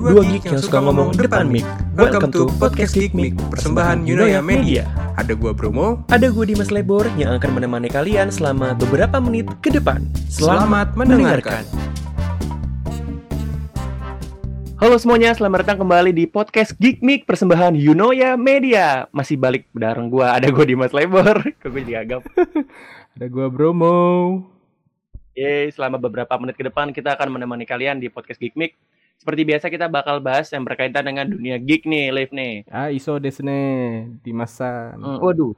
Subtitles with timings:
[0.00, 1.60] Dua geek yang suka ngomong depan mic.
[1.92, 4.88] Welcome to Podcast Geek Mic, persembahan Yunoya Media.
[5.20, 9.68] Ada gua Bromo, Ada gue Dimas Lebor yang akan menemani kalian selama beberapa menit ke
[9.68, 10.08] depan.
[10.32, 11.68] selamat mendengarkan.
[14.80, 19.04] Halo semuanya, selamat datang kembali di podcast Geek Mic persembahan Yunoya Media.
[19.12, 21.44] Masih balik bareng gue, ada gue Dimas Lebor.
[21.60, 22.24] Kok gue dianggap.
[23.20, 24.00] Ada gua Bromo.
[25.36, 28.80] Yeay, selama beberapa menit ke depan kita akan menemani kalian di podcast Geek Mic.
[29.20, 32.64] Seperti biasa kita bakal bahas yang berkaitan dengan dunia geek nih, Live nih.
[32.72, 33.60] Ah, iso desne
[34.24, 34.96] di masa.
[34.96, 35.52] Hmm, waduh,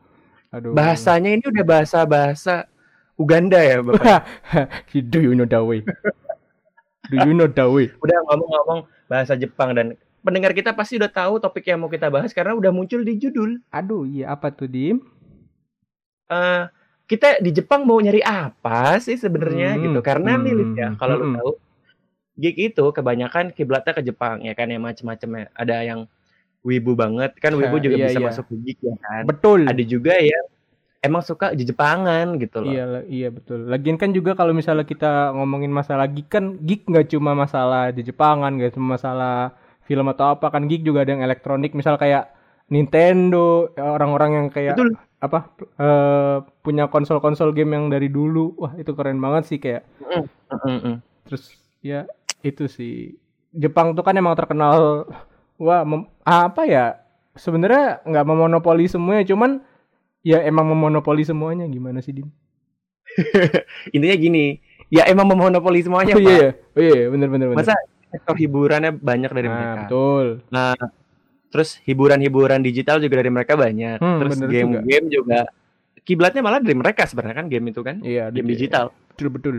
[0.51, 0.75] Aduh.
[0.75, 2.67] bahasanya ini udah bahasa-bahasa
[3.15, 4.27] Uganda ya, Bapak.
[5.15, 5.87] Do you know the way?
[7.07, 7.87] Do you know the way?
[8.03, 9.95] udah ngomong-ngomong bahasa Jepang dan
[10.27, 13.63] pendengar kita pasti udah tahu topik yang mau kita bahas karena udah muncul di judul.
[13.71, 15.07] Aduh, iya apa tuh, Dim?
[16.27, 16.67] Eh
[17.07, 20.01] kita di Jepang mau nyari apa sih sebenarnya Hmm, gitu?
[20.03, 21.37] Karena nih Lid, ya, hmm, kalau lu hmm.
[21.39, 21.51] tahu
[22.39, 25.47] geek itu kebanyakan kiblatnya ke Jepang ya kan ya macem-macem ya.
[25.53, 26.01] Ada yang
[26.63, 28.27] wibu banget kan wibu juga Iya, bisa iya.
[28.31, 29.23] masuk ke geek ya kan.
[29.29, 29.61] Betul.
[29.69, 30.47] Ada juga yang
[31.03, 32.73] emang suka di Jepangan gitu loh.
[32.73, 33.67] Iya, iya betul.
[33.67, 38.07] Lagian kan juga kalau misalnya kita ngomongin masalah geek kan geek nggak cuma masalah di
[38.07, 39.53] Jepangan, nggak cuma masalah
[39.83, 42.31] film atau apa kan geek juga ada yang elektronik, misal kayak
[42.71, 44.97] Nintendo, orang-orang yang kayak Betul.
[45.21, 48.55] apa eh, punya konsol-konsol game yang dari dulu.
[48.57, 49.83] Wah, itu keren banget sih kayak.
[50.09, 51.03] Mm-mm.
[51.27, 51.53] Terus
[51.83, 52.07] ya
[52.43, 53.17] itu sih
[53.53, 55.05] Jepang tuh kan emang terkenal
[55.61, 56.87] wah mem- apa ya?
[57.33, 59.61] Sebenarnya nggak memonopoli semuanya, cuman
[60.21, 62.29] ya emang memonopoli semuanya gimana sih, Dim?
[63.97, 64.57] Intinya gini,
[64.89, 66.29] ya emang memonopoli semuanya, Oh Pak.
[66.29, 66.51] iya, iya.
[66.77, 67.59] oh iya, iya, bener bener bener.
[67.61, 67.77] Masa
[68.13, 69.81] sektor hiburannya banyak dari nah, mereka.
[69.85, 70.27] betul.
[70.53, 70.73] Nah,
[71.53, 73.97] terus hiburan-hiburan digital juga dari mereka banyak.
[74.01, 75.49] Hmm, terus game-game juga.
[76.03, 78.91] kiblatnya malah dari mereka sebenarnya kan game itu kan, Iya, game di- digital.
[79.13, 79.57] Betul betul.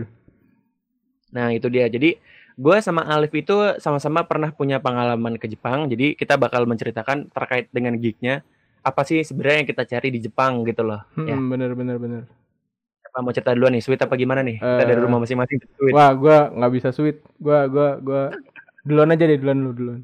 [1.34, 1.90] Nah, itu dia.
[1.90, 2.14] Jadi
[2.54, 5.86] gue sama Alif itu sama-sama pernah punya pengalaman ke Jepang.
[5.86, 8.46] Jadi kita bakal menceritakan terkait dengan geeknya
[8.80, 11.02] apa sih sebenarnya yang kita cari di Jepang gitu loh.
[11.14, 11.36] Hmm, Ya.
[11.36, 12.22] bener bener bener.
[13.08, 14.58] Apa mau cerita duluan nih, sweet apa gimana nih?
[14.58, 15.94] Kita dari Eh, rumah masing-masing sweet.
[15.94, 17.22] Wah, gua nggak bisa sweet.
[17.38, 18.22] Gua gua gua
[18.82, 20.00] duluan aja deh, duluan lu duluan.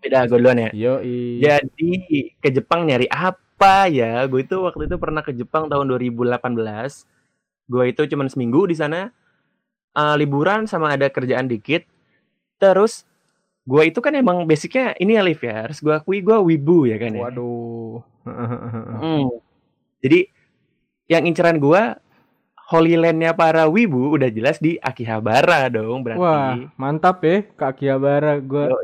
[0.00, 0.70] Beda gue duluan ya.
[0.72, 0.94] Yo,
[1.38, 1.90] Jadi
[2.40, 4.24] ke Jepang nyari apa ya?
[4.24, 7.04] Gue itu waktu itu pernah ke Jepang tahun 2018.
[7.68, 9.12] Gue itu cuman seminggu di sana.
[9.90, 11.82] Eh, liburan sama ada kerjaan dikit.
[12.62, 13.02] Terus
[13.66, 15.66] gue itu kan emang basicnya ini ya Liv ya.
[15.66, 17.22] Harus gue akui gue wibu ya kan ya.
[17.26, 18.02] Waduh.
[19.00, 19.32] Hmm.
[20.04, 20.28] Jadi
[21.08, 21.82] yang inceran gue
[22.70, 26.20] Holy Land-nya para wibu udah jelas di Akihabara dong berarti.
[26.20, 28.76] Wah, mantap ya Kak Akihabara gua.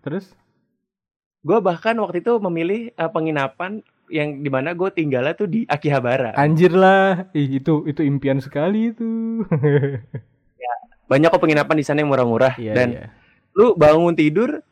[0.00, 0.32] Terus
[1.40, 3.80] Gue bahkan waktu itu memilih eh, penginapan
[4.10, 6.34] yang di mana gue tinggalnya tuh di Akihabara.
[6.34, 7.30] anjir lah.
[7.30, 9.08] Ih, itu itu impian sekali itu.
[11.06, 13.06] banyak kok penginapan di sana yang murah-murah Iya, dan iya.
[13.52, 14.62] lu bangun tidur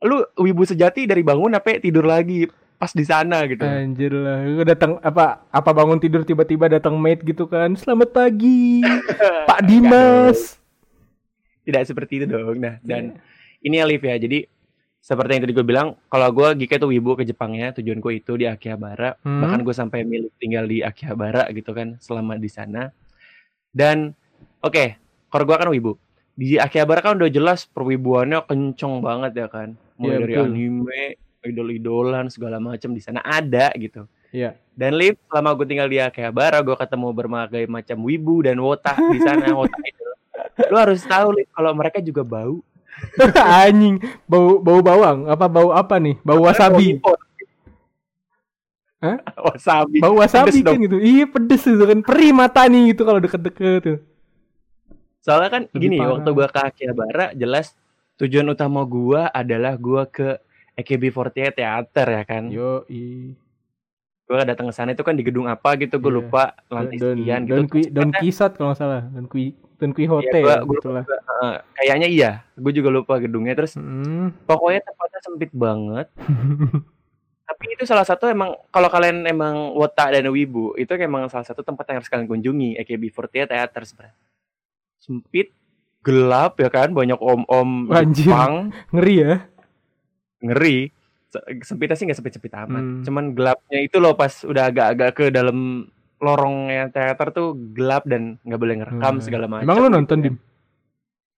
[0.00, 4.64] lu wibu sejati dari bangun sampai tidur lagi pas di sana gitu Anjir lah, gue
[4.64, 7.74] datang apa apa bangun tidur tiba-tiba datang maid gitu kan.
[7.74, 8.82] Selamat pagi,
[9.50, 10.58] Pak Dimas.
[11.62, 13.20] tidak seperti itu dong nah dan Iya.
[13.60, 14.50] ini Alif ya jadi
[15.08, 18.36] seperti yang tadi gue bilang kalau gue Gika tuh wibu ke Jepangnya tujuan gue itu
[18.36, 19.16] di Akihabara.
[19.24, 19.40] Hmm.
[19.40, 22.92] bahkan gue sampai milih tinggal di Akihabara gitu kan selama di sana.
[23.72, 24.12] Dan
[24.60, 25.00] oke
[25.32, 25.96] kalau gue kan wibu.
[26.36, 29.72] Di Akihabara kan udah jelas perwibuannya kenceng banget ya kan.
[29.96, 30.46] Mulai Iya, dari betul.
[30.52, 31.02] anime
[31.40, 34.04] idol-idolan segala macam di sana ada gitu.
[34.28, 34.60] Iya.
[34.76, 39.24] dan Liv selama gue tinggal di Akihabara gue ketemu berbagai macam wibu dan wota di
[39.24, 40.04] sana wota itu
[40.68, 42.60] lu harus tahu Liv kalau mereka juga bau
[43.62, 46.16] Anjing, bau bau bawang, apa bau apa nih?
[46.20, 46.98] Bau wasabi.
[48.98, 49.14] Hah?
[49.38, 50.82] wasabi Bau wasabi Pedes kan dong.
[50.82, 50.96] gitu.
[50.98, 51.98] Iya, pedes itu kan.
[52.02, 53.98] Perih mata nih gitu kalau deket-deket tuh.
[55.18, 56.10] soalnya kan Lebih gini parah.
[56.14, 57.66] waktu gue ke Akihabara jelas
[58.16, 60.28] tujuan utama gue adalah gue ke
[60.74, 63.34] AKB48 teater ya kan Yo, i.
[64.24, 66.16] gue datang ke sana itu kan di gedung apa gitu gue Iya.
[66.16, 69.02] lupa lantai Don sekian gitu Don Quixote kalau nggak salah.
[69.06, 71.04] Don Qui Don Quixote Iya, gua- ya, gua gitu lah.
[71.72, 74.34] Kayaknya iya gue juga lupa gedungnya terus Hmm.
[74.42, 76.06] pokoknya tempatnya sempit banget
[77.48, 81.62] tapi itu salah satu emang kalau kalian emang wota dan wibu itu emang salah satu
[81.62, 84.16] tempat yang harus kalian kunjungi AKB48 teater sebenarnya
[84.98, 85.48] sempit
[86.00, 87.88] gelap ya kan banyak om-om.
[88.10, 89.34] Jepang Ngeri ya.
[90.40, 90.90] ngeri
[91.28, 93.02] Se- sempitnya sih nggak sempit-sempit amat Hmm.
[93.02, 95.84] cuman gelapnya itu loh pas udah agak-agak ke dalam
[96.18, 99.24] lorongnya teater tuh gelap dan nggak boleh ngerekam Hmm.
[99.24, 100.24] segala macam Emang lu gitu nonton, kan.
[100.24, 100.36] Dim?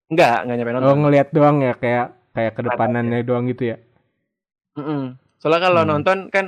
[0.09, 0.99] Enggak, enggak nyampe Oh, nonton.
[1.01, 3.77] ngeliat doang ya kayak kayak kedepanannya doang gitu ya.
[4.75, 5.03] Mm-mm.
[5.37, 5.91] Soalnya kalau Hmm.
[5.93, 6.47] nonton kan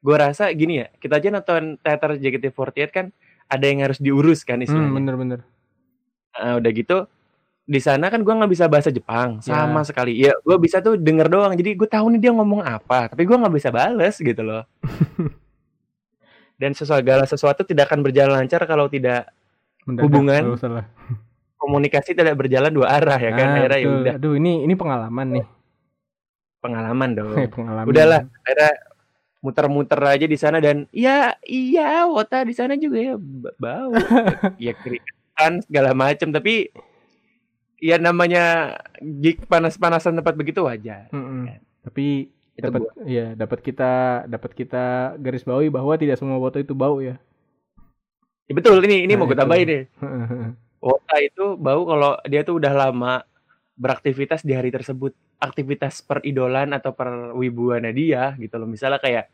[0.00, 3.06] gue rasa gini ya, kita aja nonton teater JKT48 kan
[3.46, 4.94] ada yang harus diurus kan Hmm, istilahnya.
[4.94, 5.40] bener-bener.
[6.32, 6.98] Nah, udah gitu
[7.64, 10.18] di sana kan gue nggak bisa bahasa Jepang sama sekali.
[10.18, 11.52] Ya gue bisa tuh denger doang.
[11.54, 14.64] Jadi gue tahu nih dia ngomong apa, tapi gue nggak bisa bales gitu loh.
[16.60, 19.32] Dan segala sesuatu tidak akan berjalan lancar kalau tidak
[19.88, 20.42] Mendadak, Hubungan.
[20.44, 20.84] nggak usah lah.
[21.60, 23.46] komunikasi tidak berjalan dua arah ya kan.
[23.48, 25.46] Ah, Akhirnya ya udah Aduh, ini ini pengalaman nih.
[26.60, 27.32] pengalaman dong.
[27.56, 27.88] pengalaman.
[27.88, 28.72] Udahlah, akhirnya
[29.40, 33.92] muter-muter aja di sana dan ya iya wota di sana juga ya ba- bau.
[34.60, 36.68] ya keringetan segala macam tapi
[37.80, 41.08] ya namanya gig panas-panasan tempat begitu wajar.
[41.08, 41.56] Mm-mm.
[41.80, 42.28] Tapi
[42.60, 43.90] Itu dapat ya dapat kita
[44.28, 44.84] dapat kita
[45.16, 47.16] garis bawahi bahwa tidak semua foto itu bau ya.
[48.50, 49.82] Ya, betul ini ini Nah, mau gue tambahin nih.
[50.84, 53.22] Wota itu bau kalau dia tuh udah lama
[53.78, 55.16] beraktivitas di hari tersebut.
[55.40, 58.68] Aktivitas peridolan atau perwibuannya dia gitu loh.
[58.68, 59.32] Misalnya kayak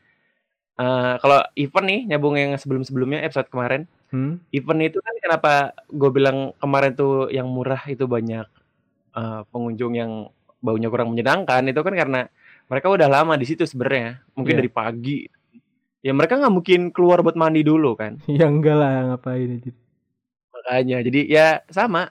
[0.76, 3.88] eh kalau event nih nyambung yang sebelum-sebelumnya episode kemarin.
[4.12, 4.38] Hmm?
[4.54, 5.52] Event itu kan kenapa
[5.90, 8.46] gue bilang kemarin tuh yang murah itu banyak
[9.16, 10.28] eh, pengunjung yang
[10.60, 12.20] baunya kurang menyenangkan itu kan karena
[12.66, 14.20] mereka udah lama di situ sebenarnya.
[14.32, 14.60] Mungkin Iya.
[14.60, 15.18] dari pagi.
[16.00, 18.18] Ya mereka nggak mungkin keluar buat mandi dulu kan.
[18.30, 19.72] Ya enggak lah ngapain aja.
[20.56, 22.10] makanya jadi ya sama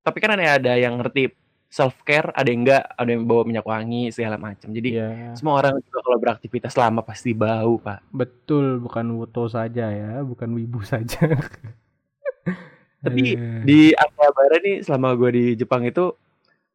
[0.00, 1.30] tapi kan ada yang ngerti
[1.68, 5.54] self care ada yang enggak ada yang bawa minyak wangi segala macam jadi Ya, semua
[5.56, 10.82] orang juga kalau beraktivitas lama pasti bau pak betul bukan foto saja ya, bukan wibu
[10.88, 11.30] saja.
[13.00, 13.64] Tapi Aduh.
[13.64, 16.12] di Akihabara nih selama gue di Jepang itu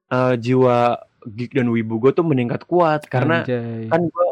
[0.07, 0.97] eh, jiwa
[1.27, 3.88] geek dan wibu gue tuh meningkat kuat karena Anjay.
[3.88, 4.25] kan gue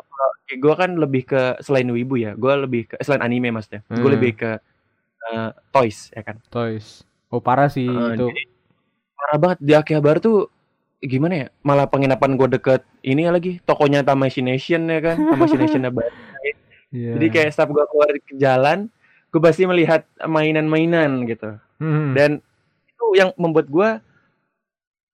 [0.54, 4.14] gue kan lebih ke selain wibu ya gue lebih ke selain anime maksudnya gue Hmm.
[4.14, 4.52] lebih ke
[5.26, 7.02] eh, toys ya kan Toys.
[7.28, 8.28] Oh parah sih Eh, itu.
[8.28, 8.44] jadi
[9.14, 10.52] parah banget di Akihabara tuh
[11.00, 15.84] gimana ya malah penginapan gue deket ini lagi tokonya Tamashii Nation ya kan Tamashii Nation
[15.84, 16.12] Abadi.
[16.92, 17.18] Iya.
[17.18, 18.86] jadi kayak setiap gue keluar ke jalan
[19.28, 22.14] gue pasti melihat mainan-mainan gitu Hmm.
[22.14, 22.38] dan
[22.86, 23.90] itu yang membuat gue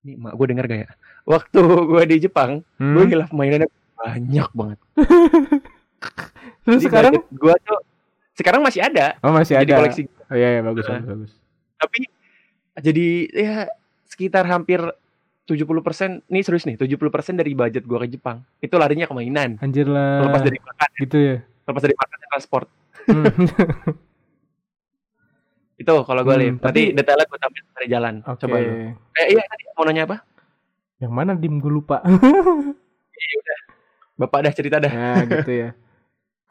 [0.02, 0.90] ini mak gue denger gak ya
[1.30, 2.96] waktu gue di Jepang Hmm.
[2.96, 4.80] gue hilaf mainannya banyak banget
[6.64, 7.80] Terus sekarang gue tuh
[8.34, 9.80] sekarang masih ada oh masih jadi ada.
[9.80, 10.98] koleksi Oh iya, iya bagus Nah.
[10.98, 11.32] bagus bagus.
[11.78, 12.00] tapi
[12.78, 13.56] jadi ya
[14.06, 14.80] sekitar hampir
[15.46, 15.66] 70%
[16.26, 17.02] nih serius nih 70%
[17.36, 20.22] dari budget gua ke Jepang itu larinya ke mainan Anjir lah.
[20.24, 21.36] lepas dari makan gitu ya.
[21.64, 22.68] lepas dari makan dan transport
[23.02, 23.26] Hmm.
[25.80, 28.40] itu kalau gue Hmm, lihat tapi- nanti detailnya gue tampilin dari jalan Oke.
[28.42, 28.72] coba lu
[29.16, 30.18] eh iya tadi mau nanya apa
[31.00, 32.04] Yang mana dim gue lupa.
[34.20, 35.70] bapak dah cerita dah Nah, gitu ya.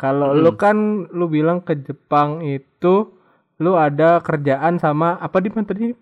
[0.00, 0.40] Kalau Hmm.
[0.40, 0.76] lu kan
[1.12, 3.12] lu bilang ke Jepang itu
[3.60, 5.92] lu ada kerjaan sama apa di tadi?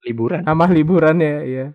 [0.00, 1.66] liburan Sama liburan ya, iya.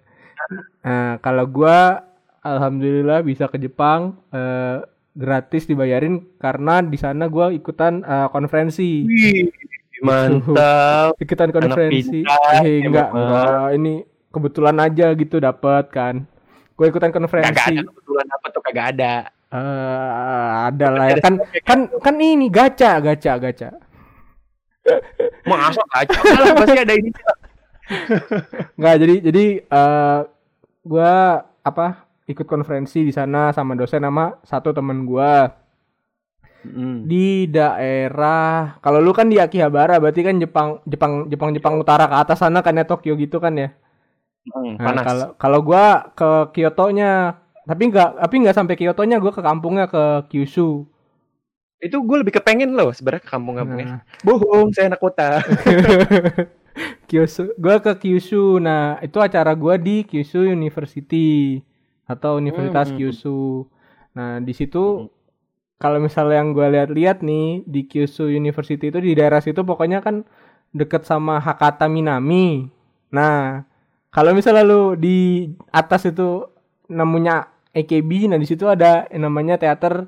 [0.81, 2.01] Nah, kalau gua
[2.41, 4.81] alhamdulillah bisa ke Jepang eh,
[5.13, 9.05] gratis dibayarin karena di sana gua ikutan eh, konferensi.
[9.05, 9.53] Wih,
[10.01, 12.25] mantap Ikutan konferensi.
[12.25, 13.93] Eh, enggak, enggak, ini
[14.35, 16.27] kebetulan aja gitu dapat kan.
[16.75, 17.55] Gue ikutan konferensi.
[17.55, 19.31] ada kebetulan apa tuh kagak ada.
[19.55, 21.21] Eh, ada lah ya.
[21.23, 21.33] kan
[21.63, 23.69] kan kan ini gacha gacha gacha.
[25.47, 27.09] Masa aja lah pasti ada ini.
[28.75, 30.19] Nggak jadi jadi eh
[30.83, 35.63] gua apa ikut konferensi di sana sama dosen sama satu temen gua.
[36.65, 37.05] Hmm.
[37.05, 42.17] di daerah kalau lu kan di Akihabara berarti kan Jepang Jepang Jepang Jepang Utara ke
[42.17, 43.69] atas sana kan ya Tokyo gitu kan ya
[44.45, 49.33] Hmm, Nah, panas kalau kalau gua ke Kyoto-nya tapi nggak tapi nggak sampai Kyoto-nya gua
[49.33, 50.85] ke kampungnya ke Kyushu
[51.85, 55.29] itu gue lebih kepengen loh sebenarnya ke kampung-kampungnya Nah, bohong saya anak kota
[57.07, 58.59] Kyushu, gua ke Kyushu.
[58.59, 61.61] Nah, itu acara gua di Kyushu University
[62.05, 62.97] atau Universitas Hmm.
[62.97, 63.65] Kyushu.
[64.17, 65.07] Nah, di situ
[65.79, 70.23] kalau misalnya yang gua lihat-lihat nih di Kyushu University itu di daerah situ pokoknya kan
[70.75, 72.67] deket sama Hakata Minami.
[73.11, 73.63] Nah,
[74.15, 76.47] kalau misalnya lu di atas itu
[76.87, 80.07] namanya AKB, nah di situ ada yang namanya teater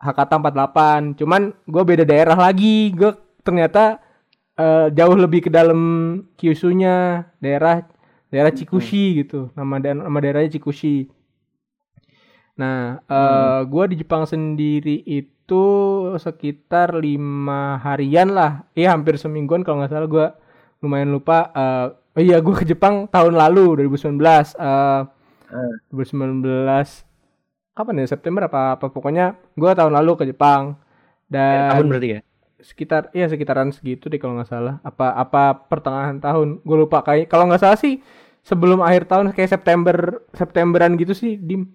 [0.00, 1.16] Hakata 48.
[1.20, 2.92] Cuman gue beda daerah lagi.
[2.92, 3.12] Gue
[3.44, 4.00] ternyata
[4.56, 5.80] eh, jauh lebih ke dalam
[6.36, 7.84] Kyushu-nya, daerah
[8.32, 9.48] daerah Chikushi gitu.
[9.56, 11.08] Nama da- nama daerahnya Chikushi.
[12.60, 15.64] Nah, eh gua di Jepang sendiri itu
[16.20, 18.68] sekitar lima harian lah.
[18.76, 20.26] Iya, hampir semingguan kalau nggak salah gua
[20.84, 21.48] lumayan lupa.
[21.56, 21.86] eh
[22.16, 24.54] oh iya, gua ke Jepang tahun lalu 2019.
[24.58, 25.00] eh
[25.90, 27.06] 2019
[27.74, 28.06] kapan ya?
[28.12, 30.76] September apa apa pokoknya gua tahun lalu ke Jepang.
[31.30, 32.20] Dan tahun berarti ya?
[32.60, 34.74] sekitar ya sekitaran segitu deh kalau nggak salah.
[34.84, 37.00] Apa apa pertengahan tahun gue lupa.
[37.00, 38.02] Kayak kalau nggak salah sih
[38.44, 39.96] sebelum akhir tahun kayak September
[40.36, 41.70] Septemberan gitu sih dim.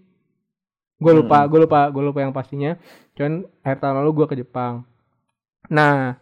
[1.01, 1.49] Gue lupa Hmm.
[1.51, 2.77] gue lupa gue lupa yang pastinya.
[3.17, 4.85] Cuman akhir tahun lalu gue ke Jepang.
[5.71, 6.19] Nah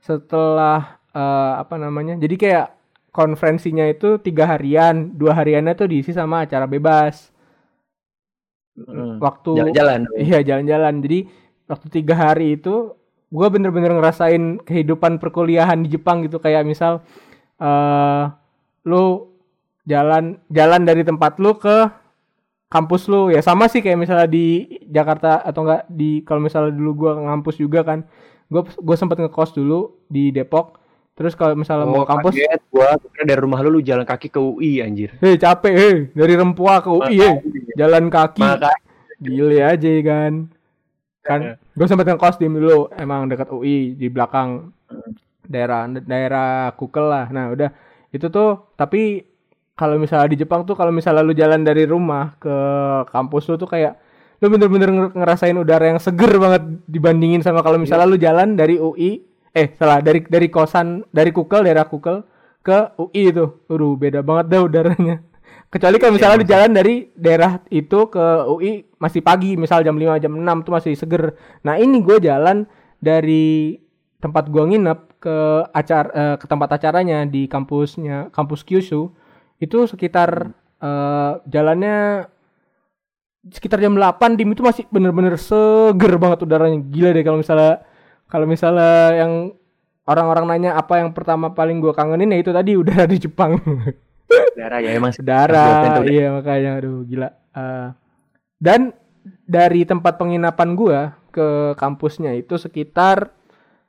[0.00, 2.66] setelah eh, apa namanya jadi kayak
[3.16, 7.32] konferensinya itu tiga harian, dua hariannya tuh diisi sama acara bebas.
[8.76, 9.16] Hmm.
[9.16, 10.00] Waktu Jalan-jalan.
[10.20, 11.00] Iya jalan-jalan.
[11.00, 11.18] Jadi
[11.64, 12.92] waktu tiga hari itu
[13.26, 17.02] gue bener-bener ngerasain kehidupan perkuliahan di Jepang gitu kayak misal
[17.58, 18.24] eh
[18.86, 19.34] lu
[19.88, 21.90] jalan jalan dari tempat lu ke
[22.70, 26.90] kampus lu ya sama sih kayak misalnya di Jakarta atau enggak di kalau misalnya dulu
[26.94, 28.06] gua ngampus juga kan
[28.46, 30.78] gue gue sempet ngekos dulu di Depok
[31.16, 34.28] terus kalau misalnya mau Oh, kampus kaget gua kira dari rumah lu lu jalan kaki
[34.28, 35.16] ke UI anjir.
[35.18, 37.34] hei capek hei dari Rempua ke UI hei
[37.74, 38.44] jalan kaki.
[38.44, 38.76] Makanya
[39.16, 40.32] gile aja kan
[41.24, 44.70] kan gue sempet ngekos di dulu emang dekat UI di belakang
[45.42, 47.26] daerah daerah Kukel lah.
[47.32, 47.70] Nah udah
[48.12, 49.24] itu tuh tapi
[49.72, 52.54] kalau misalnya di Jepang tuh kalau misalnya lu jalan dari rumah ke
[53.08, 53.96] kampus lu tuh kayak
[54.36, 58.76] lu bener-bener nger- ngerasain udara yang seger banget dibandingin sama kalau misalnya lu jalan dari
[58.76, 59.24] UI
[59.56, 60.04] eh salah.
[60.04, 62.20] Dari dari kosan dari Kukel daerah Kukel
[62.60, 63.64] ke UI itu.
[63.72, 65.16] Waduh beda banget dah udaranya.
[65.72, 69.56] Kecuali kalau misalnya di jalan dari daerah itu ke UI masih pagi.
[69.56, 71.32] Misal jam 5 jam 6 tuh masih seger.
[71.64, 72.68] Nah ini gue jalan
[73.00, 73.80] dari
[74.20, 75.36] tempat gua nginep ke
[75.72, 79.08] acara eh, ke tempat acaranya di kampusnya kampus Kyushu.
[79.56, 80.52] Itu sekitar
[80.84, 82.28] eh, jalannya
[83.46, 86.78] sekitar jam 8 dim itu masih bener-bener seger banget udaranya.
[86.82, 87.86] Gila deh kalau misalnya
[88.26, 89.32] kalau misalnya yang
[90.06, 93.58] orang-orang nanya apa yang pertama paling gua kangenin ya itu tadi udara di Jepang
[94.58, 95.12] darah ya emang.
[95.14, 97.28] Udara, iya makanya aduh gila.
[97.30, 97.88] Eh,
[98.58, 98.90] dan
[99.46, 103.30] dari tempat penginapan gua ke kampusnya itu sekitar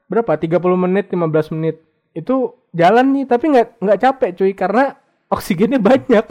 [0.07, 0.37] berapa?
[0.37, 1.81] 30 menit, 15 menit.
[2.13, 4.93] Itu jalan nih tapi nggak nggak capek cuy karena
[5.31, 6.25] oksigennya banyak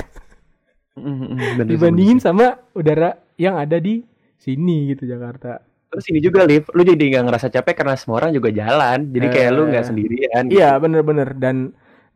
[0.96, 4.00] Mm, bener dibandingin bener sama udara yang ada di
[4.40, 5.60] sini gitu Jakarta.
[5.86, 9.06] Terus ini juga Liv, lu jadi nggak ngerasa capek karena semua orang juga jalan.
[9.14, 10.42] Jadi kayak lu nggak Eh, sendirian.
[10.50, 10.58] gitu.
[10.58, 11.56] Iya bener-bener dan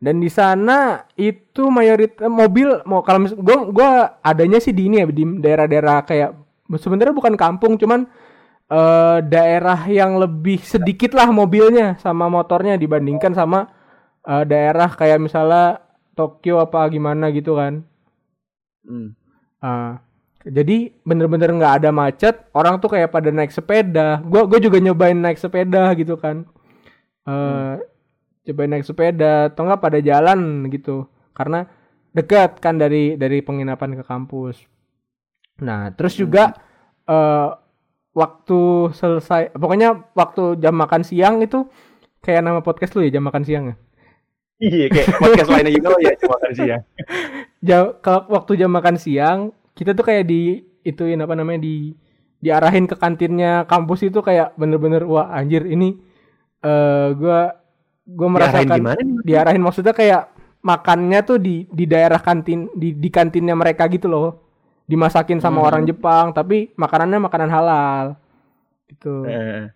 [0.01, 3.89] dan di sana itu mayoritas mobil mau kalau mis- gua gua
[4.21, 6.29] adanya sih di ini ya di daerah-daerah kayak
[6.75, 8.09] sebenarnya bukan kampung cuman
[8.71, 13.69] eh, daerah yang lebih sedikit lah mobilnya sama motornya dibandingkan sama
[14.25, 15.79] eh, daerah kayak misalnya
[16.11, 17.81] Tokyo apa gimana gitu kan.
[18.83, 19.13] Mm.
[19.61, 20.01] Ah,
[20.45, 24.21] jadi bener-bener nggak ada macet, orang tuh kayak pada naik sepeda.
[24.25, 26.49] Gua gue juga nyobain naik sepeda gitu kan.
[27.29, 27.73] Eh,
[28.49, 31.05] cobain naik sepeda, atau pada jalan gitu.
[31.37, 31.69] Karena
[32.11, 34.65] dekat kan dari dari penginapan ke kampus.
[35.61, 36.57] Nah, terus juga
[37.05, 37.49] eh
[38.11, 41.69] waktu selesai, pokoknya waktu jam makan siang itu
[42.21, 43.75] kayak nama podcast lu ya jam makan siang ya.
[44.61, 46.77] Iya kayak podcast lainnya juga ya cuma kan sih ya.
[47.65, 49.39] jam kalau waktu jam makan siang
[49.77, 51.93] kita tuh kayak di ituin apa namanya di
[52.41, 55.85] diarahin ke kantinnya kampus itu kayak bener-bener wah anjir ini
[56.65, 57.55] eh gua
[58.05, 59.19] gua Diarahin merasakan gimana nih?
[59.27, 60.21] diarahin maksudnya kayak
[60.61, 64.27] makannya tuh di di daerah kantin di di kantinnya mereka gitu loh
[64.89, 65.67] dimasakin sama Hmm.
[65.67, 68.05] orang Jepang tapi makanannya makanan halal
[68.89, 69.69] gitu Eh,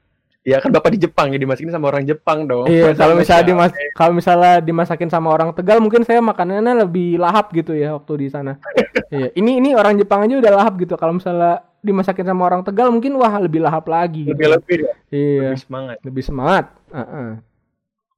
[0.45, 2.69] Ya kan bapak di Jepang ya dimasukin sama orang Jepang dong.
[2.69, 7.17] Iya, Masa kalau misalnya dimas kalau misalnya dimasakin sama orang Tegal mungkin saya makanannya lebih
[7.17, 8.61] lahap gitu ya waktu di sana.
[9.09, 10.93] iya, ini ini orang Jepang aja udah lahap gitu.
[10.93, 14.29] Kalau misalnya dimasakin sama orang Tegal mungkin wah lebih lahap lagi.
[14.29, 14.37] Gitu.
[14.37, 14.93] lebih lebih ya.
[15.09, 15.97] Iya, Lebih semangat.
[16.05, 16.65] lebih semangat.
[16.93, 17.29] Heeh.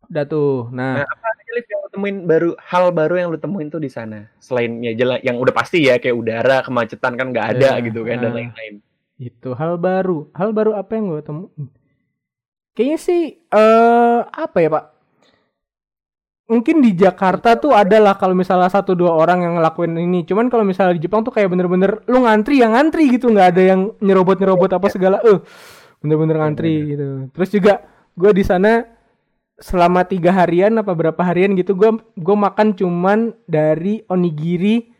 [0.07, 0.67] Udah tuh.
[0.69, 3.79] Nah, Nah, apa aja Liv, yang lu temuin baru hal baru yang lu temuin tuh
[3.79, 4.27] di sana?
[4.37, 8.03] Selain ya jalan yang udah pasti ya kayak udara, kemacetan kan nggak ada Iya, gitu
[8.03, 8.35] kan dan ah.
[8.35, 8.73] lain-lain.
[9.17, 10.27] itu hal baru.
[10.31, 11.67] Hal baru apa yang gue temuin?
[12.77, 14.85] Kayaknya sih eh apa ya, Pak?
[16.47, 20.23] Mungkin di Jakarta tuh adalah kalau misalnya satu dua orang yang ngelakuin ini.
[20.23, 23.63] Cuman kalau misalnya di Jepang tuh kayak bener-bener lu ngantri yang ngantri gitu, nggak ada
[23.73, 25.19] yang nyerobot-nyerobot apa segala.
[25.25, 25.41] Eh,
[25.99, 27.33] bener-bener ngantri gitu.
[27.33, 27.73] Terus juga
[28.13, 28.85] gue di sana
[29.57, 34.93] selama tiga harian apa berapa harian gitu, gue gue makan cuman dari onigiri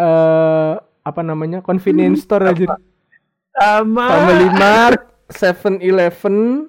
[0.00, 2.80] eh apa namanya convenience store aja.
[3.54, 4.08] Sama.
[4.08, 6.66] Family Mart, Seven Eleven,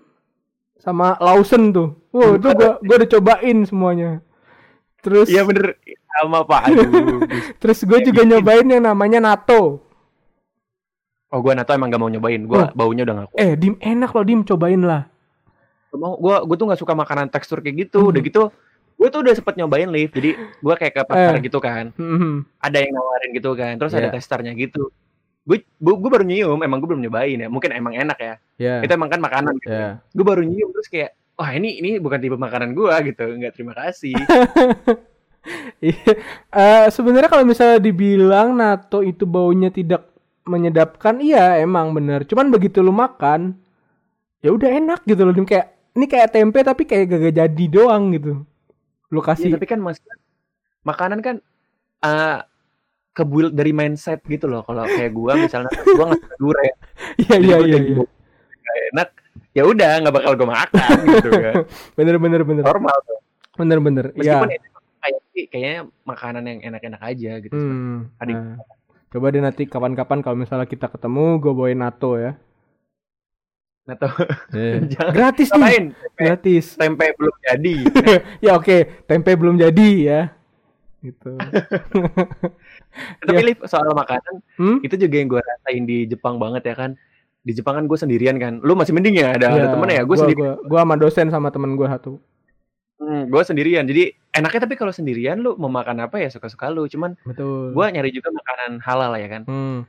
[0.82, 1.94] sama Lawson tuh.
[2.10, 4.12] Wow, itu gua gua udah cobain semuanya.
[5.02, 5.78] Terus Iya bener
[6.12, 6.62] sama Pak.
[6.68, 7.22] Aduh.
[7.62, 9.80] terus gue juga nyobain yang namanya natto.
[11.32, 12.42] oh gua nato emang gak mau nyobain.
[12.44, 13.40] Gua baunya udah gak kuat.
[13.40, 15.08] Eh, Dim enak loh Dim, cobain lah.
[15.92, 18.02] Mau gua gua tuh gak suka makanan tekstur kayak gitu.
[18.02, 18.12] Hmm.
[18.12, 18.44] Udah gitu
[18.92, 21.42] gue tuh udah sempet nyobain lift jadi gua kayak ke pasar Eh.
[21.42, 22.46] gitu kan Mhm.
[22.62, 24.06] ada yang nawarin gitu kan terus Iya.
[24.06, 24.94] ada testernya gitu
[25.42, 28.76] gue gue baru nyium emang gue belum nyobain ya mungkin emang enak ya Ya.
[28.86, 29.98] itu emang kan makanan gitu Ya.
[30.14, 33.74] gue baru nyium terus kayak wah ini ini bukan tipe makanan gue gitu nggak terima
[33.74, 34.14] kasih.
[35.82, 40.06] Eh, sebenarnya kalau misalnya dibilang natto itu baunya tidak
[40.46, 42.22] menyedapkan, iya emang bener.
[42.30, 43.58] Cuman begitu lu makan,
[44.46, 45.34] ya udah enak gitu loh.
[45.34, 48.46] Kayak ini kayak tempe tapi kayak gak jadi doang gitu.
[49.10, 49.98] Lu Iya, kasih tapi kan mas
[50.86, 51.36] makanan kan
[53.12, 54.64] eh kebuild dari mindset gitu loh.
[54.64, 56.76] Kalau kayak gua misalnya gua nggak durian,
[57.28, 57.78] Iya iya iya.
[57.84, 58.06] iya.
[58.96, 59.10] enak,
[59.52, 61.54] ya udah nggak bakal gua makan gitu kan.
[62.00, 62.64] Bener bener bener.
[62.64, 63.20] Normal tuh.
[63.60, 64.06] Bener bener.
[64.16, 64.40] Iya.
[64.40, 64.50] Meskipun
[65.02, 65.20] kayak
[65.52, 65.78] kayaknya
[66.08, 67.56] makanan yang enak-enak aja gitu.
[67.56, 68.10] Hmm.
[68.22, 68.36] Adik.
[68.38, 68.58] nah.
[69.12, 72.40] Coba deh nanti kapan-kapan kalau misalnya kita ketemu gue bawain NATO ya.
[73.84, 74.08] Atau
[74.96, 75.12] Jangan.
[75.12, 75.92] Gratis nih.
[76.16, 76.66] Gratis.
[76.80, 77.76] Tempe belum jadi.
[78.40, 80.22] ya oke, tempe belum jadi ya.
[81.02, 81.34] Gitu.
[83.26, 83.46] Tapi Iya.
[83.46, 84.78] Liv, soal makanan Hmm?
[84.82, 86.92] itu juga yang gue rasain di Jepang banget ya kan.
[87.42, 88.62] Di Jepang kan gue sendirian kan.
[88.62, 90.06] Lu masih mending ya ada, ada temen ya.
[90.06, 92.22] Gue gua, gua sama dosen sama temen gue satu.
[93.02, 93.82] Hmm, gue sendirian.
[93.82, 96.86] Jadi enaknya tapi kalau sendirian lu mau makan apa ya suka-suka lu.
[96.86, 97.74] Cuman Betul.
[97.74, 99.42] gue nyari juga makanan halal ya kan.
[99.50, 99.80] Hmm.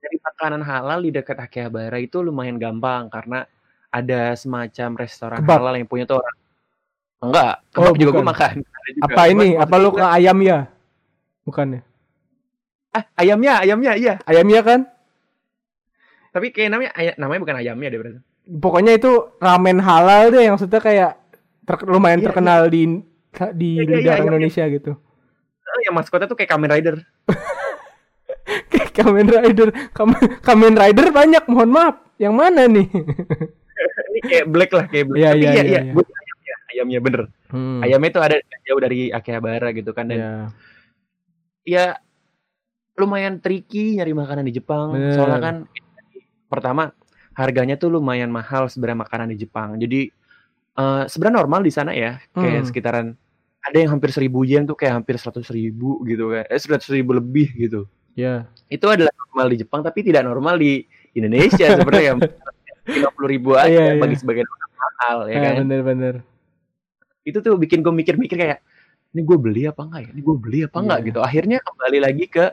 [0.00, 3.48] Nyari makanan halal di dekat Akihabara itu lumayan gampang karena
[3.88, 5.56] ada semacam restoran Kebab.
[5.56, 6.36] halal yang punya tuh orang.
[7.20, 8.52] Enggak, Oh, kebab juga gue makan.
[8.56, 9.04] Juga.
[9.06, 9.48] Apa ini?
[9.54, 10.58] Apa lu ke ayam ya?
[11.44, 11.80] Bukan ya?
[12.90, 14.14] Ah, ayamnya, ayamnya iya.
[14.24, 14.80] Ayamnya kan?
[16.30, 18.18] Tapi kayak namanya aya- namanya bukan ayamnya deh berarti.
[18.50, 21.10] Pokoknya itu ramen halal deh yang maksudnya kayak
[21.62, 22.82] ter- lumayan Iya, terkenal di
[23.52, 24.24] di Iya, iya, iya, iya.
[24.24, 24.92] Indonesia gitu.
[25.62, 26.96] Oh, yang maskotnya tuh kayak Kamen Rider.
[28.66, 32.02] Kayak Kamen Rider, Kamen, Kamen Rider banyak, mohon maaf.
[32.16, 32.86] Yang mana nih?
[34.10, 35.18] Ini kayak black lah, kayak black.
[35.20, 35.92] Iya, Tapi iya, iya, iya, iya, iya.
[36.70, 37.22] Ayamnya, bener.
[37.48, 37.80] Hmm.
[37.80, 40.32] Ayamnya tuh ada jauh dari Akihabara gitu kan dan Ya.
[41.62, 41.84] ya
[42.94, 44.92] lumayan tricky nyari makanan di Jepang.
[44.92, 45.14] Bener.
[45.14, 45.56] Soalnya kan
[46.46, 46.92] pertama
[47.32, 49.76] harganya tuh lumayan mahal sebenarnya makanan di Jepang.
[49.76, 50.10] Jadi
[50.72, 52.68] eh sebenarnya normal di sana ya, kayak Hmm.
[52.68, 53.06] sekitaran
[53.60, 57.12] ada yang hampir seribu yen tuh kayak hampir seratus ribu gitu kan, eh seratus ribu
[57.12, 57.84] lebih gitu.
[58.14, 58.48] Ya.
[58.66, 62.16] Itu adalah normal di Jepang tapi tidak normal di Indonesia sebenarnya
[62.96, 64.00] lima puluh ribu aja Iya, iya.
[64.00, 65.54] bagi sebagian orang mahal ya Eh, kan.
[65.62, 66.14] bener-bener.
[67.22, 68.58] Itu tuh bikin gue mikir-mikir kayak
[69.10, 70.10] ini gue beli apa enggak ya?
[70.10, 71.06] Ini gue beli apa enggak Iya.
[71.06, 71.18] gitu.
[71.20, 72.44] Akhirnya kembali lagi ke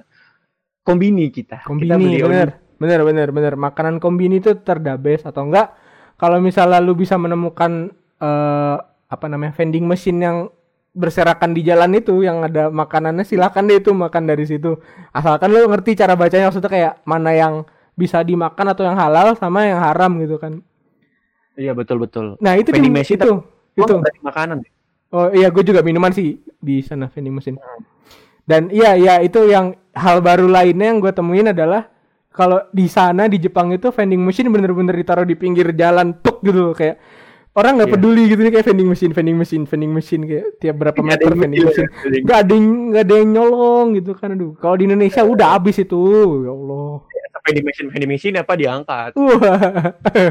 [0.82, 1.62] kombini kita.
[1.62, 2.50] kita Kombini, beli bener.
[2.78, 3.54] Bener, bener, bener.
[3.56, 5.74] Makanan kombini itu terdabes atau enggak?
[6.16, 8.78] Kalau misalnya lu bisa menemukan eh
[9.08, 10.38] apa namanya vending machine yang
[10.92, 14.82] berserakan di jalan itu yang ada makanannya silakan deh itu makan dari situ
[15.14, 17.54] asalkan lu ngerti cara bacanya maksudnya kayak mana yang
[17.94, 20.60] bisa dimakan atau yang halal sama yang haram gitu kan
[21.54, 22.34] Iya betul betul.
[22.38, 23.32] nah itu Vending di- machine itu
[23.78, 23.94] itu.
[24.02, 24.58] Beli makanan.
[25.08, 27.58] Oh iya, gue juga minuman sih di sana vending machine.
[28.44, 31.88] Dan iya iya itu yang hal baru lainnya yang gue temuin adalah
[32.32, 36.72] kalau di sana di Jepang itu vending machine bener-bener ditaruh di pinggir jalan tuk gitu
[36.72, 37.02] kayak
[37.58, 37.96] orang nggak Iya.
[37.98, 41.32] peduli gitu nih kayak vending machine vending machine vending machine kayak tiap berapa ada meter
[41.34, 41.90] vending machine.
[41.90, 44.54] ya, nggak ada yang nggak ada yang nyolong gitu kan aduh.
[44.62, 45.98] Kalau di Indonesia udah habis itu
[46.46, 46.92] ya Allah.
[47.48, 49.12] Vending machine vending machine apa diangkat.
[49.18, 49.60] wah.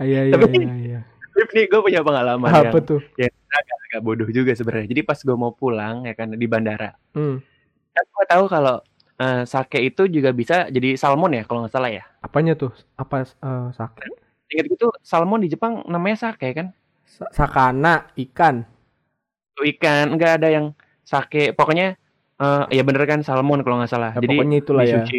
[0.00, 1.00] Iya iya iya iya
[1.48, 4.88] nih gue punya pengalaman apa yang, tuh yang agak, agak bodoh juga sebenarnya.
[4.92, 7.36] Jadi pas gue mau pulang ya kan di bandara, hmm.
[7.96, 8.76] kan gue tahu kalau
[9.20, 12.04] eh, sake itu juga bisa jadi salmon ya kalau nggak salah ya.
[12.20, 14.04] apanya tuh apa eh, sake
[14.50, 16.74] Ingat gitu salmon di Jepang namanya sake kan?
[17.06, 18.66] Sa- sakana ikan
[19.54, 20.74] Itu ikan nggak ada yang
[21.06, 21.54] sake.
[21.54, 21.94] Pokoknya
[22.42, 24.10] eh, ya bener kan salmon kalau nggak salah.
[24.18, 24.98] Ya, jadi pokoknya itulah di ya.
[25.06, 25.18] sushi,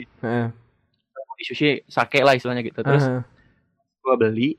[1.40, 2.84] di sushi sake lah istilahnya gitu.
[2.84, 3.24] Terus Heeh.
[4.04, 4.50] gue beli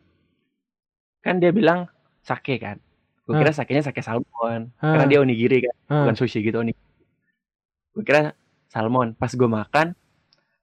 [1.23, 1.87] kan dia bilang
[2.21, 2.77] sake kan.
[3.23, 4.75] Gue kira sakenya sake salmon.
[4.77, 5.09] Karena Ah.
[5.09, 5.95] dia onigiri kan Ah.
[6.05, 6.83] bukan sushi gitu onigiri.
[7.93, 8.35] Gue kira
[8.67, 9.15] salmon.
[9.15, 9.95] Pas gue makan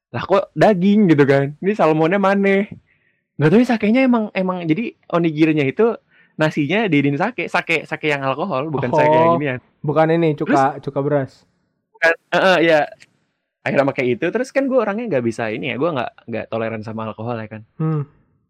[0.10, 1.56] lah kok daging gitu kan.
[1.58, 2.66] Ini salmonnya mana?
[3.38, 5.96] Nggak tahu ya sakenya emang emang jadi onigirinya itu
[6.36, 7.48] nasinya diinin sake.
[7.48, 9.38] Sake sake yang alkohol bukan sake yang Oh.
[9.38, 11.48] ini ya bukan ini cuka cuka beras.
[11.94, 12.80] Bukan eh, eh, ya
[13.60, 16.82] akhirnya pakai itu terus kan gue orangnya nggak bisa ini ya gue nggak nggak toleran
[16.82, 17.62] sama alkohol ya kan.
[17.78, 18.04] Hmm.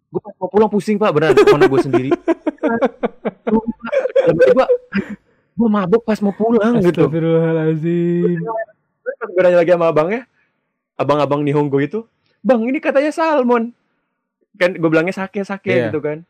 [0.09, 1.09] Gue pas mau pulang pusing pak.
[1.13, 2.09] Beneran mana gue sendiri.
[4.29, 4.65] Gue
[5.59, 7.03] gue mabuk pas mau pulang gitu.
[7.09, 8.39] Astagfirullahaladzim.
[8.39, 10.21] Terus pas gue nanya lagi sama abangnya
[10.95, 12.05] abang-abang Nihongo itu
[12.39, 13.73] bang ini katanya salmon.
[14.55, 15.89] Kan gue bilangnya sake sake Iya.
[15.91, 16.23] gitu kan.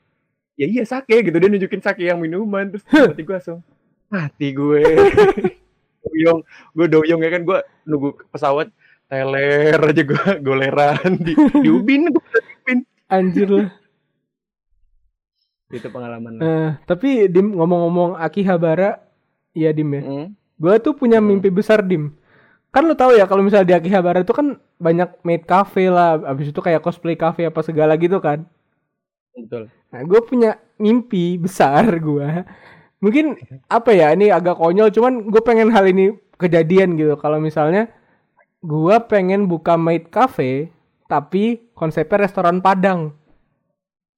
[0.56, 1.36] Ya iya sake gitu.
[1.38, 3.60] Dia nunjukin sake yang minuman terus mati gue langsung
[4.10, 4.82] mati gue.
[6.10, 6.40] Doyong
[6.74, 7.42] gue doyong ya kan.
[7.46, 8.72] Gue nunggu pesawat
[9.10, 12.26] teler aja gue goleran di di ubin gue
[13.10, 13.70] anjir lah
[15.70, 19.02] itu pengalaman Eh, tapi dim ngomong-ngomong Akihabara
[19.54, 20.28] iya dim ya Mm.
[20.60, 21.30] gue tuh punya Hmm.
[21.30, 22.14] mimpi besar dim
[22.70, 26.50] kan lu tahu ya kalau misalnya di Akihabara itu kan banyak maid cafe lah abis
[26.50, 28.46] itu kayak cosplay cafe apa segala gitu kan
[29.34, 32.46] betul Nah, gue punya mimpi besar gue.
[33.02, 37.18] Mungkin apa ya ini agak konyol, cuman gue pengen hal ini kejadian gitu.
[37.18, 37.90] Kalau misalnya
[38.62, 40.70] gue pengen buka maid cafe,
[41.10, 43.18] tapi konsepnya restoran Padang.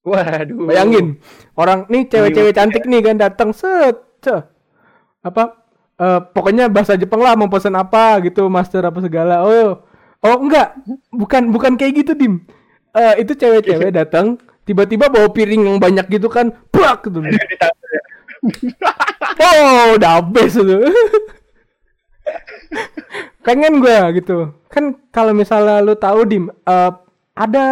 [0.03, 0.67] waduh.
[0.67, 1.21] Bayangin,
[1.55, 4.41] orang nih cewek-cewek cantik nih kan datang set, ceh.
[5.21, 5.61] apa
[6.01, 9.45] eh, pokoknya bahasa Jepang lah mau pesan apa gitu master apa segala.
[9.45, 9.85] Oh
[10.19, 10.75] oh enggak.
[11.13, 12.43] Bukan bukan kayak gitu dim.
[12.91, 14.35] Eh, itu cewek-cewek datang
[14.67, 17.23] tiba-tiba bawa piring yang banyak gitu kan plak gitu.
[19.41, 20.77] Oh udah habis itu
[23.41, 24.53] pengen gue gitu.
[24.71, 26.91] Kan kalau misalnya lu tahu dim eh,
[27.35, 27.65] ada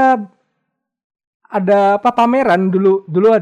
[1.49, 3.33] ada apa pameran dulu dulu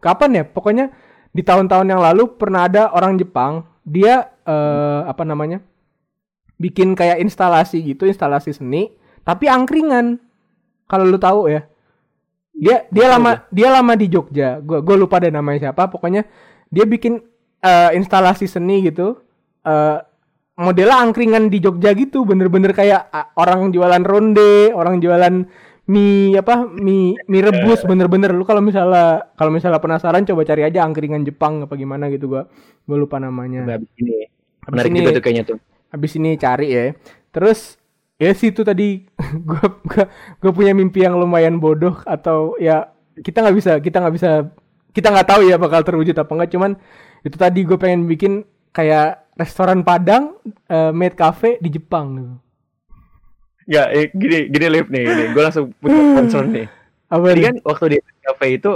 [0.00, 0.44] kapan ya?
[0.44, 0.92] Pokoknya
[1.32, 5.62] di tahun-tahun yang lalu pernah ada orang Jepang dia eh, apa namanya
[6.56, 10.20] bikin kayak instalasi gitu instalasi seni tapi angkringan.
[10.86, 11.66] Kalau lu tahu ya.
[12.56, 14.62] Dia dia lama dia lama di Jogja.
[14.64, 15.92] Gua gua lupa deh namanya siapa.
[15.92, 16.24] Pokoknya
[16.72, 17.20] dia bikin
[17.60, 19.20] eh, instalasi seni gitu.
[19.66, 19.98] Eh
[20.56, 25.44] modelnya angkringan di Jogja gitu bener-bener kayak orang jualan ronde orang jualan
[25.86, 28.34] mie apa mie mie rebus bener-bener.
[28.34, 32.50] Lu kalau misalnya kalau misalnya penasaran coba cari aja angkringan Jepang apa gimana gitu gua
[32.82, 33.62] gua lupa namanya.
[33.62, 34.26] Habis ini.
[34.66, 35.58] Habis Menarik ini- juga tuh kayaknya tuh.
[35.86, 36.84] habis ini cari ya.
[37.30, 37.78] Terus
[38.18, 39.06] ya sih itu tadi
[39.48, 40.04] gua gua
[40.42, 42.90] gua punya mimpi yang lumayan bodoh atau ya
[43.22, 44.30] kita nggak bisa kita nggak bisa
[44.90, 46.70] kita nggak tahu ya bakal terwujud apa enggak cuman
[47.20, 48.42] itu tadi gue pengen bikin
[48.76, 50.36] kayak restoran Padang
[50.68, 52.34] eh, maid cafe di Jepang gitu.
[53.66, 55.26] Ya, eh, gini gini live nih, nih.
[55.32, 56.68] Gue langsung punya concern nih.
[57.14, 58.72] apa Jadi kan waktu di cafe itu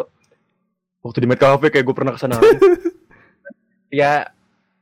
[1.02, 2.40] waktu di Med Cafe kayak gue pernah ke sana.
[4.00, 4.24] ya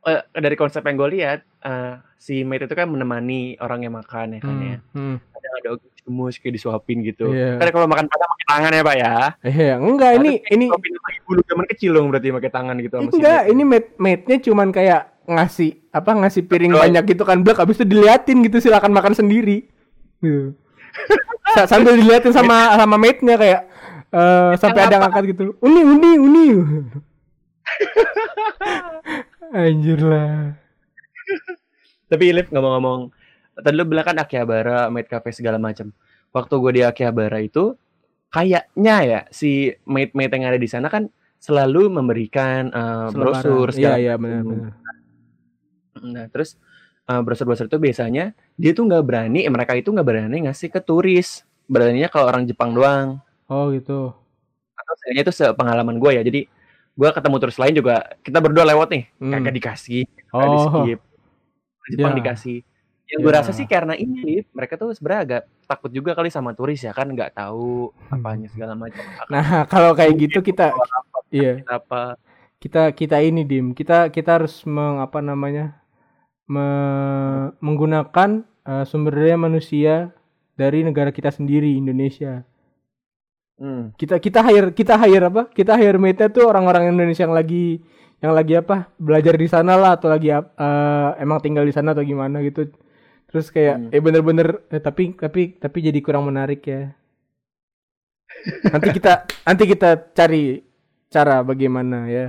[0.06, 4.38] eh, dari konsep yang gue lihat eh, si maid itu kan menemani orang yang makan
[4.38, 4.76] ya kan ya.
[4.94, 5.16] Hmm, hmm.
[5.34, 5.68] Kadang ada
[6.08, 7.28] gemus kayak disuapin gitu.
[7.30, 7.60] Iya.
[7.60, 9.14] Kan kalau makan padang pakai tangan ya pak ya.
[9.44, 12.76] Eh, enggak ini Harusnya ini disuapin sama ibu lu zaman kecil dong berarti pakai tangan
[12.80, 16.82] gitu enggak ini maid maidnya cuman kayak ngasih apa ngasih piring Betul.
[16.88, 19.68] banyak gitu kan blak habis itu diliatin gitu silakan makan sendiri
[20.24, 20.56] gitu.
[21.52, 23.60] Sa- sambil diliatin sama sama maidnya kayak
[24.08, 26.44] eh sampai ada ngangkat gitu uni uni uni
[29.52, 30.56] anjir lah
[32.08, 33.12] Tapi Liv ngomong-ngomong,
[33.60, 35.90] tadi lu bilang kan Akihabara, Maid Cafe segala macam.
[36.30, 37.74] Waktu gue di Akihabara itu,
[38.30, 41.08] kayaknya ya si maid-maid yang ada di sana kan
[41.40, 44.20] selalu memberikan eh, brosur iya segala iya macam.
[44.20, 44.72] benar benar
[45.98, 46.54] Nah, terus
[47.08, 50.80] eh, brosur-brosur itu biasanya dia tuh nggak berani, eh, mereka itu nggak berani ngasih ke
[50.82, 51.42] turis.
[51.68, 53.20] Beraninya kalau orang Jepang doang.
[53.48, 54.12] oh gitu
[54.76, 56.22] Atau setidaknya itu sepengalaman gue ya.
[56.22, 56.40] Jadi
[56.98, 59.32] gue ketemu turis lain juga, kita berdua lewat nih, Hmm.
[59.34, 61.00] kagak dikasih, kagak di oh skip.
[61.88, 62.18] Jepang Ya.
[62.20, 62.58] dikasih.
[63.08, 63.38] Yang gue Ya.
[63.40, 67.08] rasa sih karena ini, mereka tuh sebenarnya agak takut juga kali sama turis ya kan,
[67.08, 69.00] nggak tahu apanya segala macam.
[69.32, 70.76] nah kalau kayak gitu kita
[71.32, 72.16] iya apa?
[72.60, 75.78] kita kita ini dim kita kita harus meng apa namanya
[76.48, 78.30] me- menggunakan
[78.66, 80.12] eh, sumber daya manusia
[80.58, 82.44] dari negara kita sendiri Indonesia
[83.58, 83.90] Hmm.
[83.98, 87.82] kita kita hire kita hire apa kita hire mate tuh orang-orang Indonesia yang lagi
[88.22, 92.06] yang lagi apa belajar di sana lah atau lagi eh, emang tinggal di sana atau
[92.06, 92.70] gimana gitu
[93.28, 93.92] terus kayak Hmm.
[93.92, 96.92] eh bener-bener eh, tapi tapi tapi jadi kurang menarik ya
[98.72, 100.60] nanti kita nanti kita cari
[101.08, 102.26] cara bagaimana ya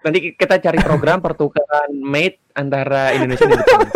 [0.00, 3.84] Nanti kita cari program pertukaran maid antara Indonesia dan Jepang.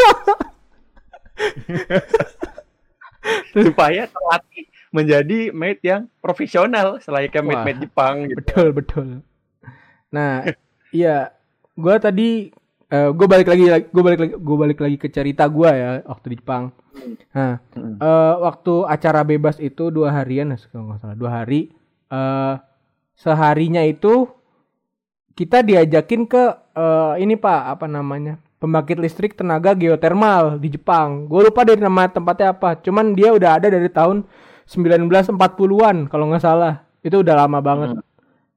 [3.57, 7.49] Supaya terlatih menjadi maid yang profesional selayaknya Wah.
[7.51, 8.39] maid-maid Jepang gitu.
[8.39, 9.07] betul betul
[10.15, 10.47] nah
[10.95, 11.35] iya
[11.75, 12.55] gua tadi
[12.92, 16.27] eh gue balik lagi gue balik lagi gue balik lagi ke cerita gua ya waktu
[16.33, 16.73] di Jepang.
[17.35, 17.97] Nah Hmm.
[17.99, 21.73] eh waktu acara bebas itu dua harian kalau nggak salah dua hari.
[22.12, 22.55] Eh
[23.14, 24.29] seharinya itu
[25.35, 26.42] kita diajakin ke
[26.75, 31.27] eh, ini pak apa namanya pembangkit listrik tenaga geotermal di Jepang.
[31.29, 34.25] Gue lupa dari nama tempatnya apa cuman dia udah ada dari tahun
[34.64, 36.87] 1940-an kalau nggak salah.
[37.05, 37.90] Itu udah lama banget.
[37.99, 38.05] Hmm.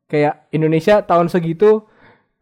[0.07, 1.83] kayak Indonesia tahun segitu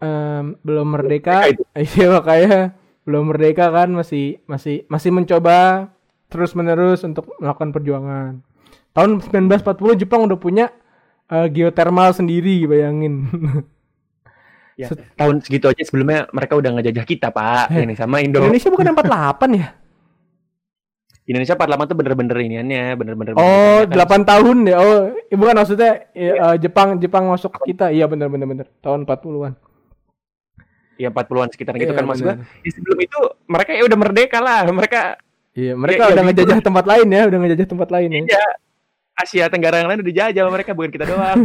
[0.02, 1.46] em, belum merdeka.
[1.48, 2.62] Merdeka iya makanya
[3.06, 5.90] belum merdeka kan masih masih masih mencoba
[6.28, 8.42] terus menerus untuk melakukan perjuangan.
[8.96, 10.72] Tahun 1940 Jepang udah punya
[11.30, 13.16] eh, geotermal sendiri bayangin.
[14.76, 17.72] Ya, tahun segitu aja sebelumnya mereka udah ngejajah kita, Pak.
[17.72, 18.44] Eh, Ini sama Indo.
[18.44, 19.72] Indonesia bukan 48 ya?
[21.26, 24.28] Indonesia 48 tuh bener-bener iniannya, bener-bener oh bener-bener kan.
[24.28, 24.76] 8 tahun ya?
[24.78, 27.90] Oh eh, bukan maksudnya eh, eh, Jepang Jepang masuk ke kita.
[27.90, 28.46] Iya bener bener.
[28.52, 29.56] Bener tahun 40-an
[30.96, 32.16] Ya 40-an sekitar gitu Iya, kan gua.
[32.16, 32.38] bener.
[32.64, 34.62] Ya, sebelum itu mereka ya udah merdeka lah.
[34.64, 35.00] Mereka
[35.56, 36.32] iya mereka iya, udah gitu.
[36.44, 38.46] ngejajah tempat lain ya udah ngejajah tempat lain ya ya
[39.16, 41.38] Asia Tenggara yang lain udah dijajah sama mereka bukan kita doang.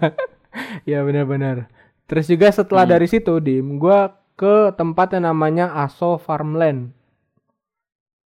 [0.90, 1.70] ya benar-benar.
[2.06, 2.92] Terus juga setelah Hmm.
[2.94, 6.90] dari situ, Dim, gua ke tempat yang namanya Aso Farmland.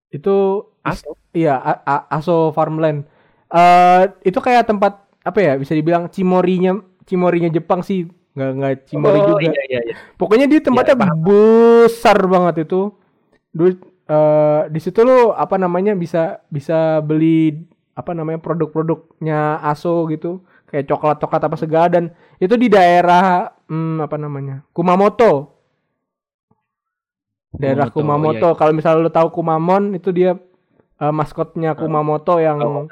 [0.08, 1.14] Itu Aso?
[1.30, 3.04] iya A- A- Aso Farmland.
[3.48, 9.18] Eh itu kayak tempat apa ya bisa dibilang cimorinya cimorinya Jepang sih nggak nggak Cimory
[9.18, 9.42] Oh, juga.
[9.44, 9.94] iya iya iya.
[10.14, 11.18] Pokoknya di tempatnya Iya, paham.
[11.26, 12.94] besar banget itu.
[13.50, 13.70] Dulu
[14.06, 20.86] eh, di situ lo apa namanya bisa bisa beli apa namanya produk-produknya ASO gitu, kayak
[20.86, 22.04] coklat-coklat apa segala dan
[22.38, 24.62] itu di daerah hmm, apa namanya?
[24.70, 25.58] Kumamoto.
[27.50, 28.48] Daerah Kumamoto, Kumamoto.
[28.54, 30.36] Kalau misalnya lo tahu Kumamon itu dia
[30.98, 32.86] eh, maskotnya Kumamoto yang Oh.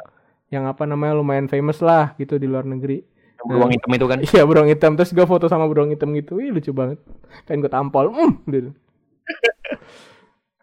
[0.47, 3.03] yang apa namanya lumayan famous lah gitu di luar negeri.
[3.47, 4.19] Beruang hitam itu kan.
[4.23, 6.99] Iya beruang hitam terus gue foto sama beruang hitam gitu, Ih, lucu banget.
[7.47, 8.71] Pengen gue tampol, mm, gitu.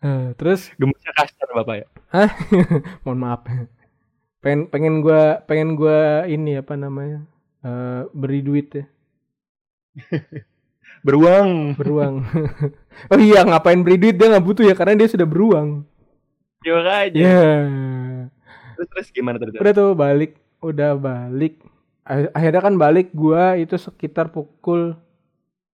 [0.03, 1.87] Eh, terus, Gemasnya kasar bapak ya.
[3.07, 3.47] mohon maaf.
[4.43, 7.23] Pengen pengen gue pengen gue ini apa namanya
[7.63, 8.83] eh, beri duit ya,
[11.07, 11.79] Beruang.
[11.79, 12.27] beruang.
[13.11, 15.87] oh iya ngapain beri duit dia nggak butuh ya karena dia sudah beruang.
[16.67, 17.19] Ya aja.
[17.19, 17.55] Ya.
[18.75, 19.55] Terus terus gimana terus?
[19.55, 21.63] Udah tuh balik, udah balik.
[22.05, 24.95] Akhirnya kan balik gua itu sekitar pukul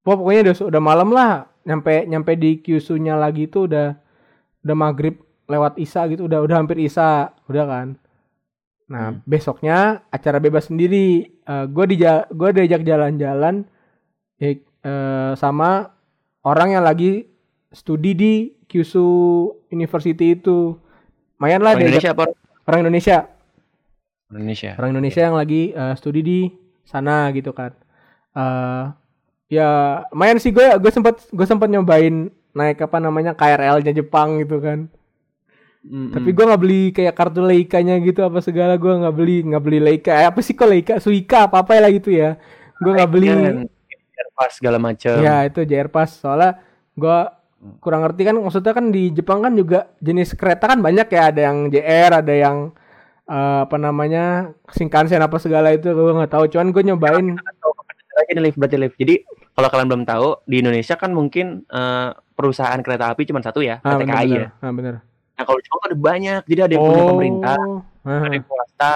[0.08, 1.32] Wah, pokoknya udah udah malam lah.
[1.68, 4.00] Nyampe nyampe di Kyushu-nya lagi itu udah
[4.64, 7.88] udah maghrib lewat Isa gitu, udah udah hampir Isa, udah kan.
[8.88, 9.20] Nah, Hmm.
[9.28, 11.28] besoknya acara bebas sendiri.
[11.44, 12.00] Eh gua di
[12.32, 13.68] gua diajak jalan-jalan
[14.40, 15.92] eh, eh, sama
[16.44, 17.28] orang yang lagi
[17.72, 18.34] studi di
[18.68, 19.04] Kyushu
[19.70, 20.80] University itu.
[21.38, 22.26] Lumayan lah Orang diajak Indonesia apa?
[22.68, 23.18] orang Indonesia
[24.32, 24.76] Indonesia.
[24.76, 26.40] orang Indonesia yang lagi eh, studi di
[26.84, 27.72] sana gitu kan.
[28.36, 28.86] Eh
[29.48, 34.60] ya lumayan sih gue gue sempat gue sempat nyobain naik apa namanya KRL-nya Jepang gitu
[34.60, 34.92] kan.
[35.88, 36.12] Mm-mm.
[36.12, 39.80] tapi gue nggak beli kayak kartu Leica-nya gitu apa segala gue nggak beli nggak beli
[39.80, 40.12] Leica.
[40.20, 41.00] Eh, apa sih kok Leica?
[41.00, 42.36] Suica apa apa lah gitu ya.
[42.84, 43.28] Gue nggak beli.
[43.32, 43.72] Kan,
[44.38, 45.18] pas segala macam.
[45.18, 46.62] ya itu JR Pass soalnya
[46.94, 47.18] gue
[47.82, 51.22] kurang ngerti kan maksudnya kan di Jepang kan juga jenis kereta kan banyak ya.
[51.32, 52.58] Ada yang JR ada yang
[53.28, 57.28] eh, apa namanya Shinkansen apa segala itu gue nggak tahu cuman gue nyobain
[58.18, 58.98] Lagi nih lift berarti lift.
[58.98, 59.22] Jadi
[59.54, 63.78] kalau kalian belum tahu di Indonesia kan mungkin eh, perusahaan kereta api cuma satu ya,
[63.86, 64.50] ah PT bener KAI bener ya.
[64.58, 64.94] ah bener
[65.38, 66.42] Nah kalau Jepang tuh ada banyak.
[66.50, 67.60] Jadi ada yang punya pemerintah,
[68.10, 68.94] ah, ada yang swasta,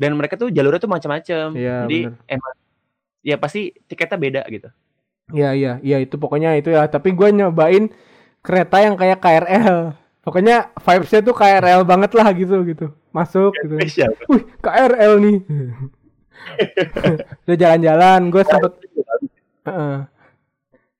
[0.00, 1.46] dan mereka tuh jalurnya tuh macam-macam.
[1.52, 2.32] Iya, Jadi bener.
[2.32, 2.52] emang
[3.20, 4.68] ya pasti tiketnya beda gitu.
[5.34, 7.90] iya iya iya itu pokoknya itu ya tapi gue nyobain
[8.38, 9.90] kereta yang kayak KRL
[10.22, 13.74] pokoknya vibesnya tuh KRL banget lah gitu gitu masuk gitu.
[13.80, 14.12] Spesial.
[14.28, 15.38] wih KRL nih.
[17.48, 18.72] Udah jalan-jalan gue sempet
[19.66, 19.96] Heeh.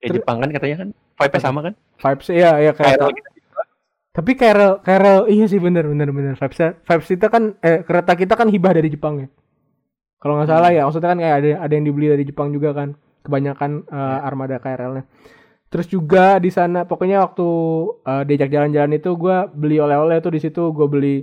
[0.02, 1.74] Ya Jepang kan katanya kan vibe sama kan?
[1.96, 3.31] vibes iya iya kereta KRL gitu.
[4.12, 6.35] tapi KRL KRL iya sih bener bener bener.
[6.37, 9.29] Vibes vibes kita kan eh kereta kita kan hibah dari Jepang ya.
[10.16, 12.96] Kalau nggak salah ya maksudnya kan kayak ada ada yang dibeli dari Jepang juga kan.
[13.22, 15.05] Kebanyakan eh, armada KRL-nya
[15.66, 17.48] terus juga di sana pokoknya waktu
[18.07, 20.70] eh, diajak jalan-jalan itu gua beli oleh-oleh tuh di situ.
[20.70, 21.16] Gue beli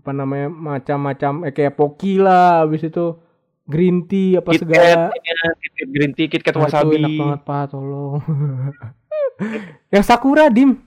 [0.00, 3.20] apa namanya macam-macam eh, kayak poki lah habis itu
[3.68, 6.96] green tea apa KitKat, segala ya, KitKat green tea, KitKat Nah, itu wasabi.
[6.98, 8.18] enak banget pak tolong
[9.94, 10.80] yang sakura dim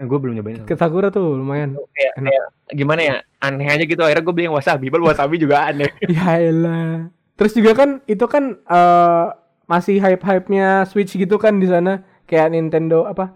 [0.00, 0.64] gue belum nyobain.
[0.64, 2.32] ke sakura tuh lumayan enak.
[2.32, 3.16] kayak gimana ya?
[3.36, 4.00] Aneh aja gitu.
[4.00, 4.88] Akhirnya gue beli yang wasabi.
[4.88, 5.92] Padahal wasabi juga aneh.
[6.16, 9.24] ya elah terus juga kan itu kan eh,
[9.64, 13.32] masih hype-hype-nya Switch gitu kan di sana kayak Nintendo apa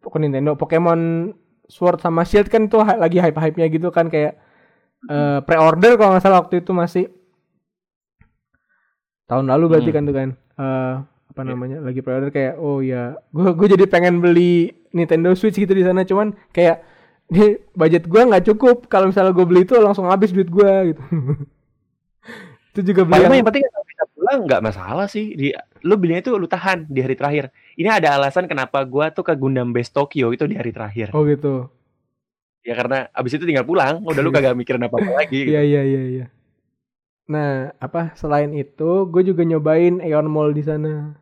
[0.00, 1.32] bukan Nintendo Pokemon
[1.66, 4.38] Sword sama Shield kan itu lagi hype-hype-nya gitu kan kayak
[5.04, 7.04] eh, pre-order kalau nggak salah waktu itu masih
[9.26, 9.96] tahun lalu berarti Hmm.
[9.96, 10.94] kan tuh kan Eh,
[11.28, 11.48] apa Iya.
[11.52, 15.84] namanya lagi pre-order kayak oh ya gue gue jadi pengen beli Nintendo Switch gitu di
[15.84, 16.80] sana cuman kayak
[17.34, 21.02] ini budget gue nggak cukup kalau misalnya gue beli itu langsung habis duit gue gitu
[22.72, 23.64] itu juga beli yang- yang penting
[24.26, 25.32] pulang nggak masalah sih.
[25.32, 27.54] Di, lu belinya itu lu tahan di hari terakhir.
[27.78, 31.14] Ini ada alasan kenapa gua tuh ke Gundam Base Tokyo itu di hari terakhir.
[31.14, 31.70] oh gitu
[32.60, 34.02] Ya karena abis itu tinggal pulang.
[34.02, 35.46] Udah lu kagak mikirin apa-apa lagi.
[35.46, 35.54] gitu.
[35.54, 36.26] iya iya iya iya
[37.26, 41.18] nah apa selain itu gue juga nyobain Aeon Mall di sana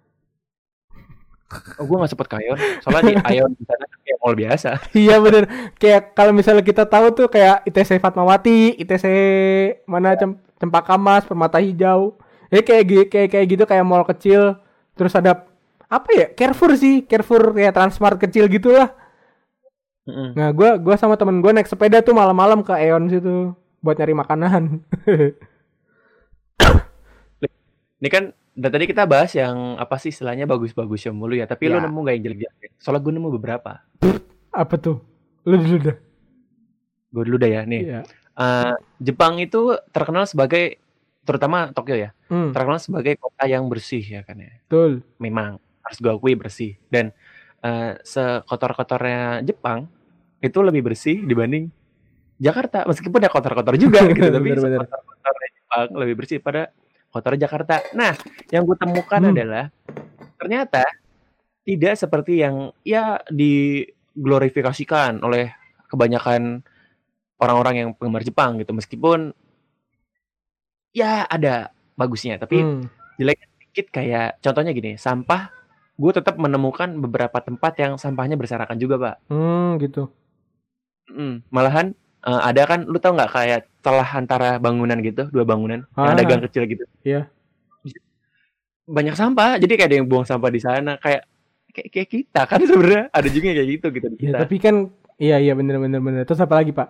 [1.78, 2.58] Oh, gua gak sempet ke Ion.
[2.82, 4.70] Soalnya di Ion di sana kayak mall biasa.
[4.92, 5.44] iya bener
[5.78, 9.04] kayak kalau misalnya kita tahu tuh kayak ITC Fatmawati ITC
[9.86, 14.58] mana Cem Cempaka Mas Permata Hijau ya kayak kayak kayak gitu kayak mall kecil
[14.92, 15.44] terus ada
[15.86, 18.92] apa ya Carrefour sih Carrefour kayak Transmart kecil gitulah
[20.04, 20.36] Mm-mm.
[20.36, 24.12] nah gua gua sama temen gue naik sepeda tuh malam-malam ke Aeon situ buat nyari
[24.12, 24.62] makanan
[27.94, 31.48] Ini kan dari tadi kita bahas yang apa sih istilahnya bagus-bagusnya mulu ya.
[31.48, 31.88] Tapi lu Ya.
[31.88, 32.70] nemu gak yang jelek-jelek?
[32.76, 33.72] Soalnya gue nemu beberapa.
[34.52, 35.00] apa tuh
[35.42, 35.96] lu dulu dah
[37.08, 37.82] Gue dulu dah ya nih.
[37.82, 38.00] iya
[38.34, 40.82] Eh, Jepang itu terkenal sebagai
[41.24, 44.52] terutama Tokyo ya, hmm, terkenal sebagai kota yang bersih ya kan ya.
[44.64, 47.12] betul Memang harus gue akui bersih dan
[47.60, 49.88] eh, sekotor-kotornya Jepang
[50.38, 51.72] itu lebih bersih dibanding
[52.36, 54.84] Jakarta meskipun ya kotor-kotor juga gitu tapi Bener-bener.
[54.84, 56.62] sekotor-kotornya Jepang lebih bersih pada
[57.08, 57.78] kota Jakarta.
[57.94, 58.12] Nah,
[58.50, 59.30] yang gue temukan Hmm.
[59.30, 59.70] adalah
[60.34, 60.82] ternyata
[61.62, 63.22] tidak seperti yang ya
[64.14, 65.54] diglorifikasikan oleh
[65.86, 66.60] kebanyakan
[67.38, 68.74] orang-orang yang penggemar Jepang gitu.
[68.74, 69.30] Meskipun
[70.94, 72.86] ya ada bagusnya, tapi Hmm.
[73.18, 75.50] dikit kayak contohnya gini, sampah
[75.94, 79.14] gue tetap menemukan beberapa tempat yang sampahnya berserakan juga, Pak.
[79.28, 80.10] Hmm, gitu.
[81.10, 81.92] Mm, malahan
[82.24, 86.22] eh, ada kan lu tau nggak kayak celah antara bangunan gitu, dua bangunan yang ada
[86.22, 86.26] Ah.
[86.26, 86.86] gang kecil gitu.
[87.04, 87.28] Iya.
[88.84, 91.24] Banyak sampah, jadi kayak ada yang buang sampah di sana kayak
[91.72, 94.74] kayak, kayak kita kan sebenarnya ada juga yang kayak gitu gitu di Ya, tapi kan
[95.18, 96.22] iya iya bener bener bener.
[96.24, 96.88] Terus apa lagi, Pak?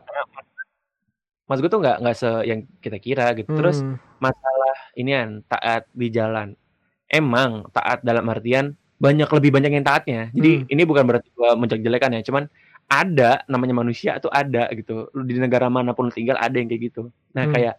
[1.45, 3.53] Mas gue tuh nggak nggak se yang kita kira gitu.
[3.53, 4.01] Terus Hmm.
[4.19, 6.57] masalah inian taat di jalan.
[7.05, 10.33] Emang taat dalam artian banyak lebih banyak yang taatnya.
[10.33, 10.73] Jadi Hmm.
[10.73, 12.45] ini bukan berarti gua menjelek-jelekan ya, cuman
[12.85, 15.09] ada namanya manusia tuh ada gitu.
[15.13, 17.09] Lu di negara mana pun lu tinggal ada yang kayak gitu.
[17.33, 17.53] Nah, Hmm.
[17.53, 17.77] kayak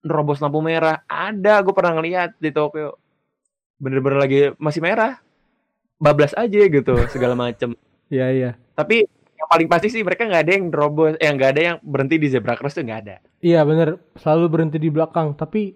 [0.00, 2.96] nerobos lampu merah ada gue pernah ngeliat di Tokyo.
[3.76, 5.20] Bener-bener lagi masih merah.
[6.00, 7.74] Bablas aja gitu segala macem.
[8.10, 8.50] Iya iya.
[8.74, 9.06] Tapi
[9.50, 12.54] paling pasti sih mereka nggak ada yang nerobos, eh nggak ada yang berhenti di zebra
[12.54, 13.16] cross tuh nggak ada.
[13.42, 15.74] Iya bener selalu berhenti di belakang tapi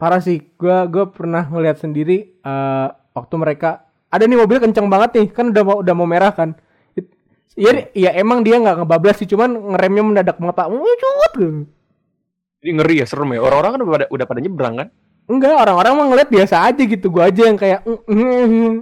[0.00, 5.10] parah sih gua gua pernah ngeliat sendiri eh, waktu mereka ada nih mobil kenceng banget
[5.20, 6.56] nih kan udah mau udah mau merah kan
[7.54, 11.62] Iya iya emang dia nggak ngebablas sih cuman ngeremnya mendadak mata mucut gitu.
[12.64, 13.40] Ini ngeri ya, serem ya.
[13.44, 14.88] Orang-orang kan udah pada, udah pada nyebrang kan.
[15.30, 18.74] Enggak orang-orang mah ngeliat biasa aja gitu gua aja yang kayak "Mm, mm, mm."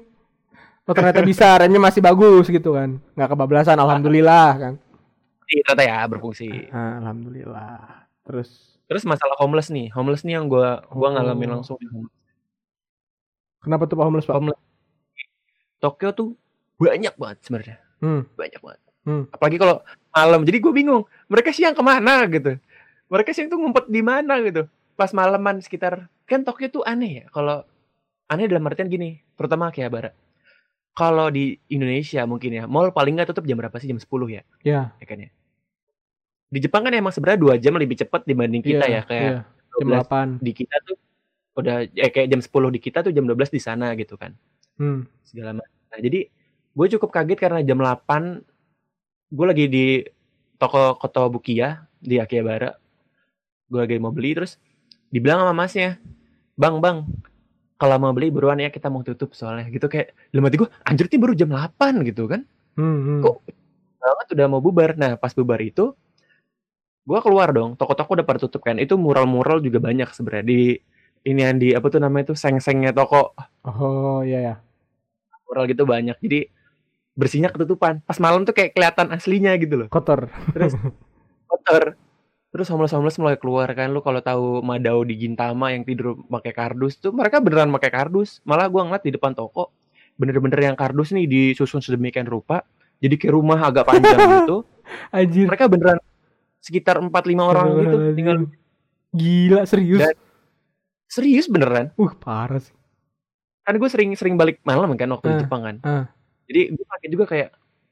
[0.93, 4.75] Oh ternyata bisa remnya masih bagus gitu kan nggak kebablasan alhamdulillah kan
[5.53, 6.49] Iya, ternyata ya berfungsi.
[6.73, 11.13] Ah, alhamdulillah terus Terus masalah homeless nih, homeless nih yang gua gua Oh.
[11.17, 11.81] ngalamin langsung
[13.65, 14.61] kenapa tuh pak homeless pak homeless.
[15.81, 16.29] Tokyo tuh
[16.77, 18.21] banyak banget sebenarnya, hmm.
[18.37, 18.81] banyak banget.
[19.09, 19.25] Hmm.
[19.33, 19.81] Apalagi kalau
[20.13, 20.45] malam.
[20.45, 22.61] Jadi gue bingung, mereka siang ke mana gitu?
[23.09, 24.69] Mereka siang tuh ngumpet di mana gitu?
[24.95, 27.25] Pas malaman sekitar kan Tokyo tuh aneh ya.
[27.33, 27.65] Kalau
[28.29, 30.13] aneh dalam artian gini, terutama Akihabara.
[30.93, 33.89] Kalau di Indonesia mungkin ya, mall paling nggak tutup jam berapa sih?
[33.89, 35.31] Jam 10 ya, ya ya kan ya.
[36.53, 39.41] Di Jepang kan emang sebenarnya dua jam lebih cepat dibanding kita iya, ya, kayak iya.
[39.81, 40.97] jam 12 8 di kita tuh
[41.57, 44.37] udah eh, kayak jam 10 di kita tuh jam 12 di sana gitu kan
[44.77, 45.09] hmm.
[45.25, 45.81] segala macam.
[45.93, 46.21] Nah, jadi
[46.73, 49.87] gue cukup kaget karena jam 8 gue lagi di
[50.61, 52.77] toko Kotobukiya di Akihabara.
[53.69, 54.61] Gue lagi mau beli terus
[55.09, 55.97] dibilang sama masnya,
[56.57, 57.09] "Bang, Bang,
[57.83, 61.11] kalau mau beli buruan ya kita mau tutup soalnya." Gitu kayak dalam hati gue, anjir
[61.11, 62.47] ini baru jam 8 gitu kan.
[62.79, 63.21] Hmm, hmm.
[63.27, 63.37] Kok
[63.99, 64.95] banget udah mau bubar.
[64.95, 65.91] Nah, pas bubar itu
[67.03, 68.79] gue keluar dong, toko-toko udah pada tutup kan.
[68.79, 70.61] Itu mural-mural juga banyak sebenarnya di
[71.23, 73.31] ini yang di apa tuh namanya tuh seng-sengnya toko
[73.63, 74.55] Oh iya ya.
[75.47, 76.17] mural gitu banyak.
[76.23, 76.49] Jadi
[77.13, 78.01] bersihnya ketutupan.
[78.09, 79.89] Pas malam tuh kayak kelihatan aslinya gitu loh.
[79.93, 80.33] Kotor.
[80.57, 80.73] Terus
[81.51, 81.99] kotor.
[82.53, 83.89] Terus homeless-homeless mulai keluar kan.
[83.89, 88.45] Lu kalau tahu Madao di Gintama yang tidur pakai kardus tuh mereka beneran pakai kardus.
[88.45, 89.73] Malah gua ngeliat di depan toko
[90.13, 92.61] bener-bener yang kardus nih disusun sedemikian rupa.
[93.01, 94.69] Jadi kayak rumah agak panjang gitu.
[95.09, 95.49] Anjir.
[95.49, 95.99] Mereka beneran
[96.61, 98.37] sekitar 4 5 orang gitu tinggal
[99.11, 100.01] Gila serius.
[100.01, 100.21] Dan-
[101.05, 101.89] serius beneran.
[101.97, 102.73] Uh parah sih.
[103.63, 105.77] Kan gue sering sering balik malam kan waktu di Ah, Jepang kan.
[105.83, 106.05] ah.
[106.45, 107.49] Jadi gue kaget juga kayak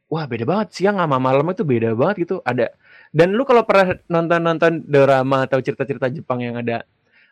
[0.07, 2.37] wah beda banget siang sama malam itu beda banget gitu.
[2.42, 2.75] Ada
[3.11, 6.87] dan lu kalau pernah nonton-nonton drama atau cerita-cerita Jepang yang ada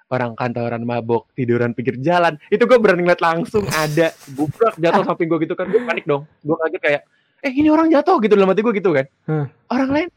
[0.08, 5.28] orang kantoran mabok tiduran pinggir jalan itu gue berani ngeliat langsung ada gubrak jatuh samping
[5.28, 6.24] gue gitu kan gue panik dong.
[6.40, 7.02] Gue kaget kayak
[7.44, 9.06] eh ini orang jatuh gitu dalam hati gue gitu kan.
[9.28, 9.46] Hmm.
[9.70, 10.08] orang lain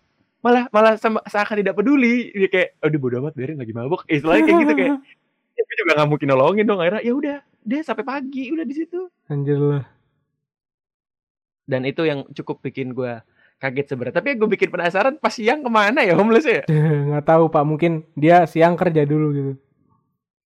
[0.42, 2.32] malah malah sama seakan tidak peduli.
[2.34, 4.08] Dia kayak aduh bodo amat biarin lagi mabok.
[4.10, 4.94] Istilahnya kayak gitu kayak
[5.54, 6.80] ya, gue juga nggak mungkin nolongin dong.
[6.82, 9.12] Akhirnya ya udah dia sampai pagi udah di situ.
[9.30, 9.86] Anjir lah.
[11.72, 13.22] dan itu yang cukup bikin gue
[13.62, 16.66] kaget sebenarnya tapi gue bikin penasaran pas siang ke mana ya homeless ya
[17.08, 19.54] Nggak tahu pak mungkin dia siang kerja dulu gitu.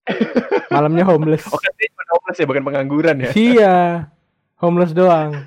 [0.70, 1.48] Malamnya homeless.
[1.48, 3.76] oh kan dia cuma homeless ya bukan pengangguran ya Iya.
[4.58, 5.32] Homeless doang.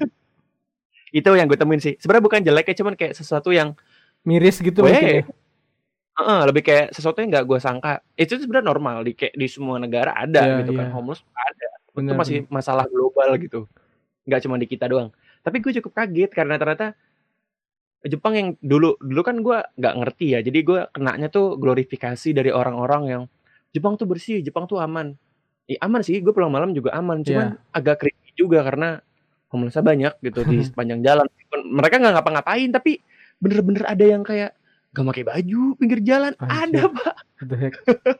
[1.10, 3.72] itu yang gue temuin sih sebenarnya bukan jelek ya cuman kayak sesuatu yang
[4.22, 4.92] Miris gitu Weh.
[4.92, 5.24] mungkin ya.
[6.18, 9.78] Heeh, lebih kayak sesuatu yang nggak gue sangka itu sebenarnya normal di kayak di semua
[9.78, 10.92] negara ada Iya, gitu kan iya.
[10.92, 13.64] homeless ada Bener, itu masih masalah global gitu
[14.24, 15.08] nggak cuma di kita doang
[15.40, 16.92] tapi gue cukup kaget karena ternyata
[18.00, 20.40] Jepang yang dulu dulu kan gue nggak ngerti ya.
[20.40, 23.22] Jadi gue kenanya tuh glorifikasi dari orang-orang yang
[23.70, 25.18] Jepang tuh bersih Jepang tuh aman.
[25.66, 26.22] Ya, aman sih.
[26.22, 27.20] Gue pulang malam juga aman.
[27.22, 27.74] Cuman Iya.
[27.74, 29.02] agak creepy juga karena
[29.48, 31.26] homelessnya banyak gitu di sepanjang jalan.
[31.50, 33.02] Mereka nggak ngapa-ngapain tapi
[33.38, 34.54] bener-bener ada yang kayak
[34.88, 36.32] gak pakai baju pinggir jalan.
[36.38, 36.86] Anjir.
[36.86, 37.14] ada pak.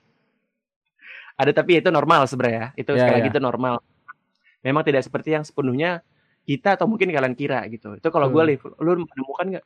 [1.39, 3.19] Ada tapi itu normal sebenarnya itu Ya, sekali ya.
[3.23, 3.75] lagi itu normal.
[4.59, 6.03] Memang tidak seperti yang sepenuhnya
[6.49, 7.87] kita atau mungkin kalian kira gitu.
[7.99, 8.49] Itu kalau gue Hmm.
[8.49, 9.65] live lu menemukan nggak?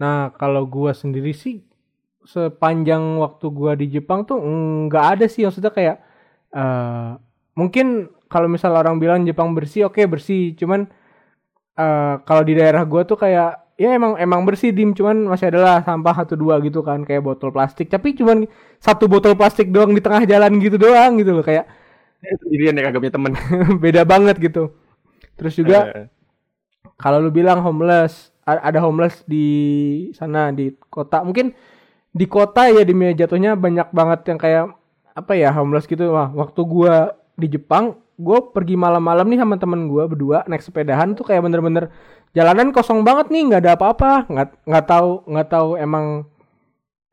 [0.00, 1.62] Nah kalau gua sendiri sih
[2.26, 4.38] sepanjang waktu gua di Jepang tuh
[4.88, 5.42] nggak ada sih.
[5.46, 5.96] Maksudnya kayak
[6.56, 7.10] eh
[7.58, 7.86] mungkin
[8.32, 10.54] kalau misal orang bilang Jepang bersih oke bersih.
[10.60, 10.80] Cuman
[11.80, 13.48] eh kalau di daerah gua tuh kayak
[13.82, 14.90] ya emang emang bersih dim.
[14.98, 17.88] Cuman masih adalah sampah satu dua gitu kan kayak botol plastik.
[17.94, 18.46] Tapi cuman
[18.82, 21.44] satu botol plastik doang di tengah jalan gitu doang gitu loh.
[21.46, 21.66] Kayak
[22.42, 23.32] sendirian ya kagak punya temen.
[23.84, 24.60] beda banget gitu.
[25.38, 26.08] Terus juga Eh,
[26.96, 29.48] kalau lu bilang homeless ada homeless di
[30.12, 31.24] sana di kota.
[31.24, 31.52] Mungkin
[32.14, 34.64] di kota ya di jatuhnya banyak banget yang kayak
[35.16, 36.12] apa ya homeless gitu.
[36.12, 41.18] Wah waktu gua di Jepang gue pergi malam-malam nih sama temen gua berdua naik sepedahan
[41.18, 41.90] tuh kayak bener-bener
[42.30, 44.12] jalanan kosong banget nih nggak ada apa-apa.
[44.30, 46.06] Nggak nggak tahu nggak tahu emang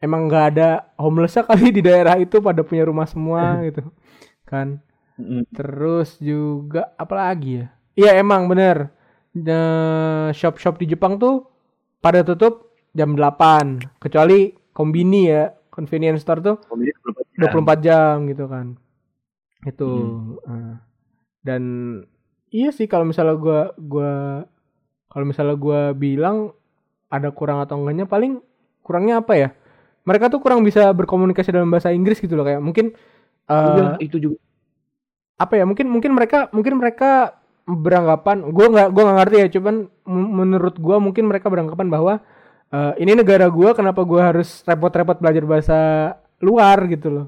[0.04, 0.70] emang nggak ada
[1.00, 3.88] homelessnya kali di daerah itu pada punya rumah semua gitu
[4.44, 4.84] kan.
[5.54, 7.68] Terus juga apa lagi ya?
[7.96, 9.01] Iya emang bener.
[10.36, 11.48] Shop-shop di Jepang tuh
[12.04, 16.92] pada tutup jam 8 kecuali kombini ya, convenience store tuh komedi
[17.40, 17.80] 24 jam.
[17.80, 18.68] 24 jam gitu kan.
[19.64, 19.90] Itu.
[19.92, 20.52] Hmm.
[20.52, 20.76] eh.
[21.42, 21.64] Dan
[22.52, 24.14] iya sih kalau misalnya gua gua
[25.08, 26.52] kalau misalnya gua bilang
[27.08, 28.44] ada kurang atau enggaknya paling
[28.84, 29.50] kurangnya apa ya?
[30.04, 32.98] Mereka tuh kurang bisa berkomunikasi dalam bahasa Inggris gitu loh kayak mungkin
[33.52, 34.38] Iya, itu juga
[35.36, 39.76] apa ya mungkin mungkin mereka mungkin mereka beranggapan gue nggak gue nggak ngerti ya cuman
[40.10, 42.14] menurut gue mungkin mereka beranggapan bahwa
[42.74, 45.80] eh, ini negara gue kenapa gue harus repot-repot belajar bahasa
[46.42, 47.28] luar gitu loh.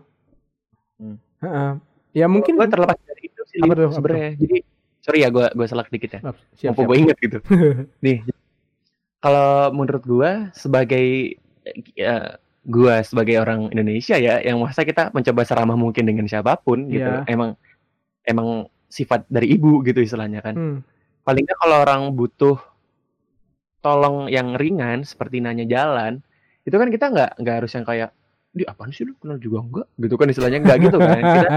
[0.98, 1.18] Hmm.
[1.44, 1.72] Heeh.
[2.14, 4.08] ya mungkin gue terlepas dari itu sih Apa tuh, apa
[4.38, 4.58] jadi
[5.02, 6.22] sorry ya gue gue salah dikit ya.
[6.58, 7.38] Siap, gue inget gitu.
[8.06, 8.26] Nih
[9.24, 11.38] kalau menurut gue sebagai
[11.96, 16.88] ya, gue sebagai orang Indonesia ya yang masa kita mencoba seramah mungkin dengan siapa pun
[16.92, 17.24] gitu Iya.
[17.32, 17.56] emang
[18.24, 20.54] emang sifat dari ibu gitu istilahnya kan.
[20.54, 20.78] Hmm,
[21.26, 22.58] paling nggak kalau orang butuh
[23.82, 26.22] tolong yang ringan seperti nanya jalan
[26.64, 28.10] itu kan kita nggak nggak harus yang kayak
[28.54, 29.18] di apaan sih lu?
[29.18, 31.22] Kenal juga enggak gitu kan istilahnya nggak gitu kan.
[31.36, 31.50] Kita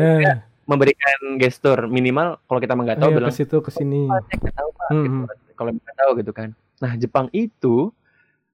[0.00, 4.06] Eh, memberikan gestur minimal kalau kita nggak tahu ayo bilang ke situ ke sini.
[4.06, 5.26] "Oh, saya nggak tahu pak Hmm, gitu hmm.
[5.28, 5.36] kan.
[5.54, 6.48] kalau nggak tahu gitu kan.
[6.80, 7.76] Nah Jepang itu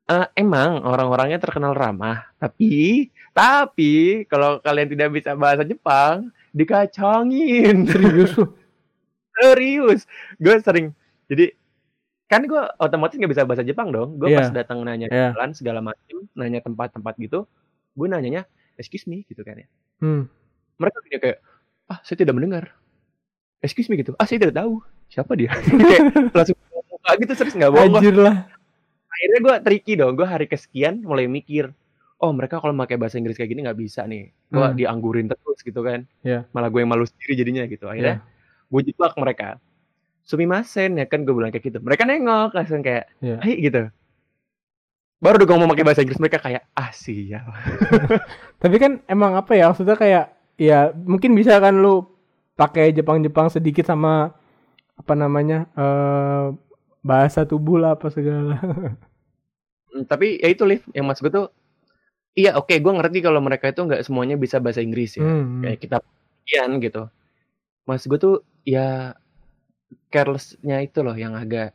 [0.07, 2.27] eh, emang orang-orangnya terkenal ramah.
[2.37, 3.93] Tapi tapi
[4.27, 7.85] kalau kalian tidak bisa bahasa Jepang dikacangin.
[7.93, 8.57] Serius lu?
[9.37, 10.01] Serius.
[10.37, 10.97] Gue sering
[11.29, 11.53] jadi
[12.27, 14.17] kan gue otomatis nggak bisa bahasa Jepang dong.
[14.17, 14.41] Gue Iya.
[14.41, 15.37] pas datang nanya Iya.
[15.37, 17.45] jalan segala macam nanya tempat-tempat gitu
[17.93, 18.45] gue nanyanya
[18.75, 19.69] excuse me gitu kan ya.
[19.97, 20.29] Hmm.
[20.77, 21.39] mereka kayak
[21.89, 22.73] ah saya tidak mendengar.
[23.61, 24.13] Excuse me gitu.
[24.17, 25.49] Ah saya tidak tahu siapa dia?
[25.81, 27.89] Kayak langsung muka gitu serius nggak bohong.
[27.89, 28.01] Gua.
[28.01, 28.37] anjir lah.
[29.09, 31.73] Akhirnya gue tricky dong gue hari kesekian mulai mikir
[32.17, 34.33] oh mereka kalau pakai bahasa Inggris kayak gini nggak bisa nih.
[34.49, 34.77] Gue Hmm.
[34.77, 36.05] dianggurin terus gitu kan.
[36.23, 36.49] Iya.
[36.51, 37.87] malah gue yang malu sendiri jadinya gitu.
[37.87, 38.25] Akhirnya
[38.67, 39.61] gue jebak mereka.
[40.23, 41.23] Sumimasen ya kan?
[41.23, 41.79] Gue bilang kayak gitu.
[41.79, 43.37] Mereka nengok langsung kayak Iya.
[43.41, 43.83] hai gitu.
[45.17, 47.45] Baru udah ngomong pakai bahasa Inggris mereka kayak ah sial.
[48.63, 50.25] Tapi kan emang apa ya maksudnya kayak
[50.57, 52.05] ya mungkin bisa kan lu
[52.55, 54.33] pakai Jepang-Jepang sedikit sama
[54.97, 56.47] apa namanya eh
[57.01, 58.57] bahasa tubuh lah apa segala.
[59.87, 61.49] Hmm, tapi ya itu liv yang mas gue tuh
[62.37, 65.65] iya oke gue ngerti kalau mereka itu nggak semuanya bisa bahasa Inggris ya Hmm.
[65.65, 65.97] kayak kita
[66.45, 67.09] kian gitu
[67.83, 69.17] mas gue tuh ya
[70.09, 71.73] carelessnya itu loh yang agak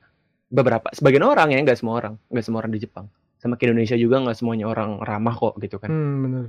[0.47, 3.95] beberapa sebagian orang ya nggak semua orang nggak semua orang di Jepang sama ke Indonesia
[3.95, 6.45] juga nggak semuanya orang ramah kok gitu kan Hmm, bener.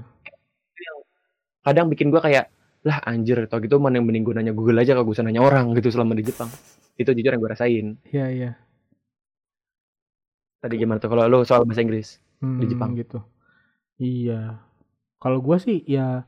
[1.62, 2.50] kadang bikin gue kayak
[2.82, 5.70] lah anjir tau gitu mana yang mending gue nanya Google aja kalau gue nanya orang
[5.72, 6.50] gitu selama di Jepang
[6.98, 8.50] itu jujur yang gue rasain Iya, iya.
[10.58, 12.90] tadi gimana tuh kalau lo soal bahasa Inggris Hmm, Di Jepang.
[12.98, 13.22] gitu.
[14.02, 14.58] Iya.
[15.22, 16.26] Kalau gua sih ya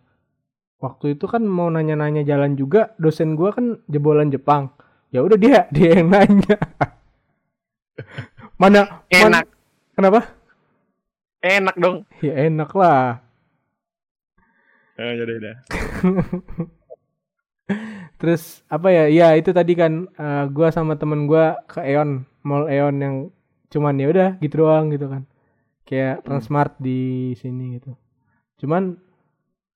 [0.78, 4.70] waktu itu kan mau nanya-nanya jalan juga, dosen gua kan jebolan Jepang.
[5.10, 6.54] Ya udah dia dia yang nanya.
[8.62, 9.50] Mana enak
[9.98, 10.22] kenapa?
[11.44, 13.20] enak dong Ya enak lah.
[14.96, 15.56] eh, yaudah, yaudah.
[18.22, 19.10] Terus apa ya?
[19.10, 23.14] Ya itu tadi kan eh, gua sama temen gua ke Eon, Mall Eon yang
[23.74, 25.26] cuman ya udah gitu doang gitu kan.
[25.84, 27.92] Kayak Transmart di sini gitu.
[28.64, 28.96] Cuman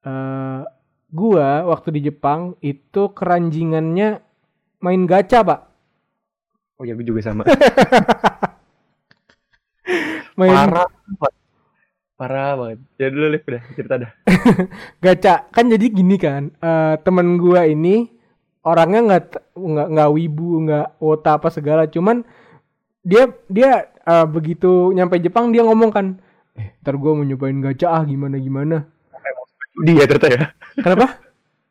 [0.02, 0.62] eh
[1.08, 4.20] gua waktu di Jepang itu keranjingannya
[4.80, 5.60] main gacha, Pak.
[6.78, 7.42] oh ya gue juga sama
[10.38, 11.34] Main parah banget.
[12.14, 14.12] parah banget ya dulu liv udah cerita dah
[15.04, 15.34] gacha.
[15.50, 18.06] Kan jadi gini kan, eh temen gua ini
[18.62, 19.24] orangnya nggak
[19.58, 22.22] nggak nggak wibu, nggak wota apa segala, cuman
[23.02, 26.06] dia dia eh, begitu nyampe Jepang dia ngomong kan,
[26.56, 28.88] eh ntar gua mau nyobain gacha ah gimana gimana.
[29.78, 30.44] judi ya ternyata ya
[30.82, 31.06] Kenapa?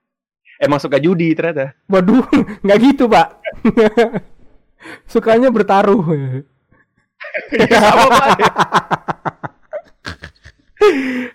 [0.63, 2.23] emang suka judi ternyata Waduh,
[2.63, 3.41] nggak gitu pak.
[5.11, 6.05] Sukanya bertaruh.
[7.67, 8.27] sama Pak.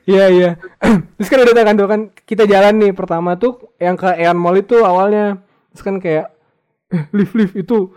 [0.06, 0.50] Iya iya.
[1.18, 4.62] Terus kan udah kan tuh kan kita jalan nih pertama tuh yang ke Eon Mall
[4.62, 5.42] itu awalnya.
[5.74, 6.26] Terus kan kayak
[6.90, 7.90] eh, lift lift itu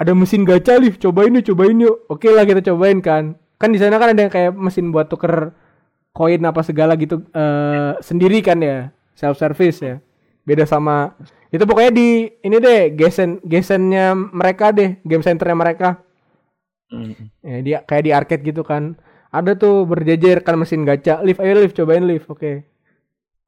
[0.00, 2.08] ada mesin gacha lift cobain yuk cobain yuk.
[2.08, 3.36] Oke lah kita cobain kan.
[3.60, 5.52] Kan di sana kan ada yang kayak mesin buat tuker
[6.16, 10.00] koin apa segala gitu eh sendiri kan ya self service ya.
[10.48, 11.12] Beda sama
[11.52, 15.88] itu pokoknya di ini deh gesen gesennya mereka deh game centernya mereka.
[16.88, 17.14] Hmm.
[17.44, 18.96] Ya, dia kayak di arcade gitu kan.
[19.30, 21.20] Ada tuh berjejer kan mesin gacha.
[21.20, 22.26] Lift ayo lift cobain lift.
[22.32, 22.64] Oke.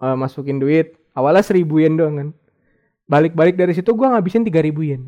[0.02, 1.00] Eh, masukin duit.
[1.16, 2.28] Awalnya seribu yen doang kan.
[3.08, 5.02] Balik-balik dari situ gua ngabisin 3000 yen.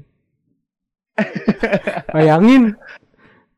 [2.15, 2.75] Bayangin.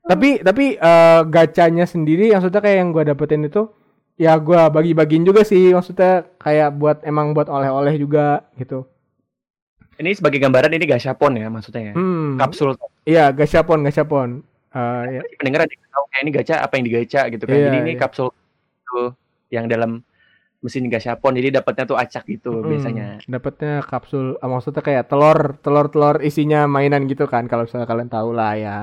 [0.06, 3.66] Tapi tapi eh, gacanya sendiri yang maksudnya kayak yang gua dapetin itu
[4.16, 8.86] ya gua bagi-bagiin juga sih maksudnya kayak buat emang buat oleh-oleh juga gitu.
[9.96, 11.94] Ini sebagai gambaran ini gashapon ya maksudnya ya.
[11.96, 12.36] Hmm.
[12.36, 12.76] Kapsul
[13.06, 14.28] Iya, gashapon, gashapon.
[14.76, 15.20] Eh, ya.
[15.40, 17.56] pendengar ada yang tahu kayak ini gacha apa yang digacha gitu kan.
[17.56, 18.00] Iya, jadi ini iya.
[18.02, 19.00] kapsul itu
[19.48, 20.04] yang dalam
[20.66, 23.22] mesin gashapon jadi dapatnya tuh acak gitu Hmm, biasanya.
[23.30, 27.46] Dapatnya kapsul, ah, maksudnya kayak telur, telur-telur isinya mainan gitu kan.
[27.46, 28.76] Kalau misalnya kalian tahu lah ya,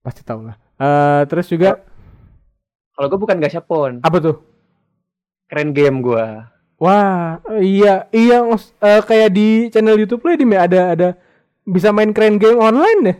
[0.00, 0.56] pasti tahu lah.
[0.80, 1.84] Eh, terus juga
[2.96, 4.36] Kalau gue bukan gashapon, apa tuh?
[5.50, 6.48] keren game gua.
[6.80, 8.40] Wah, iya, iya,
[8.80, 11.08] eh, kayak di channel YouTube lo di ada ada
[11.68, 13.18] bisa main keren game online deh.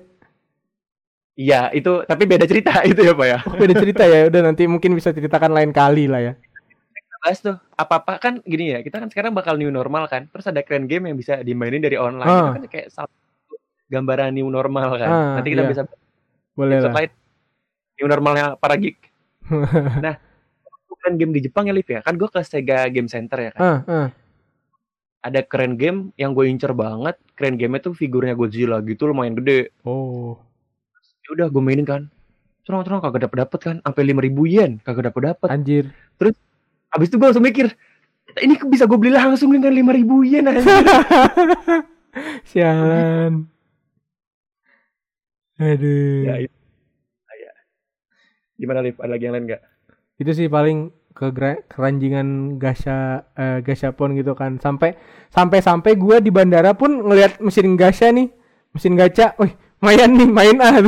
[1.40, 3.38] Iya, itu tapi beda cerita itu ya, Pak ya.
[3.48, 4.28] Oh, beda cerita ya.
[4.28, 6.32] Udah nanti mungkin bisa ceritakan lain kali lah ya.
[7.20, 10.60] Bahas tuh apa-apa kan gini ya kita kan sekarang bakal new normal kan terus ada
[10.60, 12.40] keren game yang bisa dimainin dari online Ah.
[12.40, 13.54] itu kan kayak salah satu
[13.86, 15.68] gambaran new normal kan Ah, nanti kita iya.
[15.68, 15.82] bisa
[16.52, 17.06] Boleh lah.
[17.94, 18.96] new normalnya para geek
[20.00, 20.16] nah
[20.96, 23.60] keren game di Jepang ya Liv ya kan gue ke Sega Game Center ya kan
[23.62, 24.08] Ah, ah.
[25.20, 29.72] ada keren game yang gue incer banget keren game itu figurnya Godzilla gitu lumayan gede
[29.82, 30.40] Oh.
[31.20, 32.08] ya udah gue mainin kan
[32.60, 35.84] terus terus kagak dapet dapet kan sampai lima ribu yen kagak dapet dapet Anjir.
[36.94, 37.66] Abis itu gue langsung mikir
[38.38, 40.46] ini bisa gue beli langsung dengan lima ribu yen
[42.50, 43.46] Sialan.
[45.62, 46.26] Aduh.
[46.26, 46.56] ya itu.
[47.30, 47.52] Ya.
[48.58, 49.62] gimana Liv ada lagi yang lain nggak?
[50.18, 51.30] Itu sih paling ke
[51.70, 54.58] keranjingan gasha eh, gashapon gitu kan.
[54.58, 54.98] Sampai
[55.30, 58.26] sampai sampai gua di bandara pun ngelihat mesin gasha nih.
[58.74, 59.38] Mesin gacha.
[59.38, 60.56] Wih main nih main.
[60.66, 60.82] Ah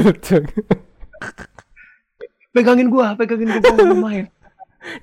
[2.52, 4.28] pegangin gua pegangin mau main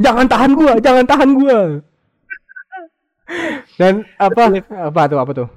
[0.04, 1.60] jangan tahan gua jangan tahan gua.
[3.78, 4.44] Dan apa?
[4.90, 5.48] Apa tuh apa tuh?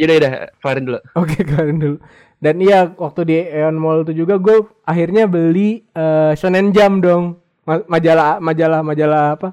[0.00, 0.32] Yaudah yaudah.
[0.58, 1.00] Kelarin dulu.
[1.16, 1.96] Oke kalian dulu.
[2.42, 7.24] Dan iya waktu di Eon Mall itu juga gue akhirnya beli eh, Shonen Jump dong.
[7.62, 9.48] Ma- majalah majalah majalah apa?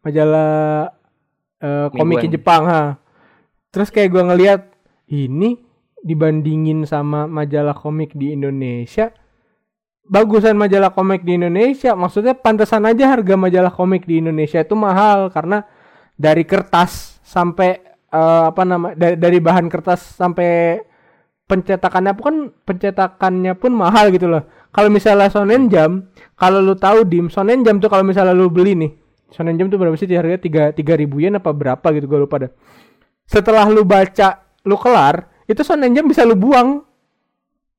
[0.00, 0.52] Majalah
[1.60, 2.24] eh, komik.
[2.32, 2.96] Jepang ha.
[3.68, 4.62] Terus kayak gue ngeliat
[5.12, 5.60] ini
[6.02, 9.12] dibandingin sama majalah komik di Indonesia
[10.06, 15.30] bagusan majalah komik di Indonesia maksudnya pantesan aja harga majalah komik di Indonesia itu mahal
[15.30, 15.62] karena
[16.18, 17.80] dari kertas sampai
[18.12, 20.82] eh, apa nama dari, dari bahan kertas sampai
[21.52, 22.34] pencetakannya pun
[22.64, 24.48] pencetakannya pun mahal gitu loh.
[24.72, 28.72] Kalau misalnya Shonen Jump, kalau lu tahu dim Shonen Jump tuh kalau misalnya lu beli
[28.72, 28.90] nih,
[29.28, 32.48] Shonen Jump tuh berapa sih harganya tiga tiga ribu yen apa berapa gitu gue lupa
[32.48, 32.50] dah.
[33.28, 36.88] Setelah lu baca, lu kelar, itu Shonen Jump bisa lu buang.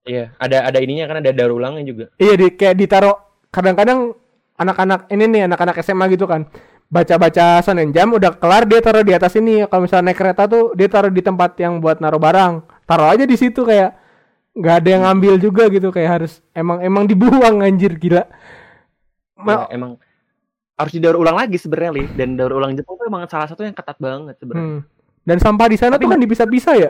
[0.04, 2.06] Iya ada ada ininya kan ada daur ulangnya juga.
[2.16, 3.16] Iya di kayak ditaruh
[3.50, 4.14] kadang-kadang
[4.54, 6.46] anak-anak ini nih anak-anak SMA gitu kan
[6.88, 9.66] baca-baca Shonen Jump udah kelar dia taruh di atas ini.
[9.66, 12.54] Kalau misalnya naik kereta tuh dia taruh di tempat yang buat naruh barang.
[12.84, 13.98] Taruh aja di situ kayak
[14.54, 18.30] nggak ada yang ngambil juga gitu kayak harus emang emang dibuang anjir gila.
[19.36, 19.98] Ma- Ya, emang
[20.74, 23.98] harus didaur ulang lagi sebenarnya dan daur ulang Jepang tuh emang salah satu yang ketat
[23.98, 24.82] banget sebenarnya.
[24.82, 24.82] Hmm.
[25.24, 26.90] dan sampah di sana Tapi tuh kan dipisah-pisah ya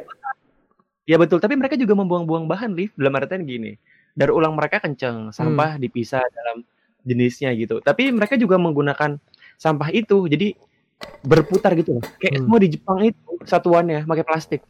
[1.04, 1.38] ya betul.
[1.38, 2.92] Tapi mereka juga membuang-buang bahan Liv.
[2.94, 3.76] Dalam artian gini
[4.14, 6.62] daur ulang mereka kenceng sampah dipisah dalam
[7.02, 7.80] jenisnya gitu.
[7.80, 9.18] Tapi mereka juga menggunakan
[9.56, 10.54] sampah itu jadi
[11.22, 12.04] berputar gitu loh.
[12.16, 12.44] Kayak Hmm.
[12.46, 14.62] semua di Jepang itu satuannya pakai plastik.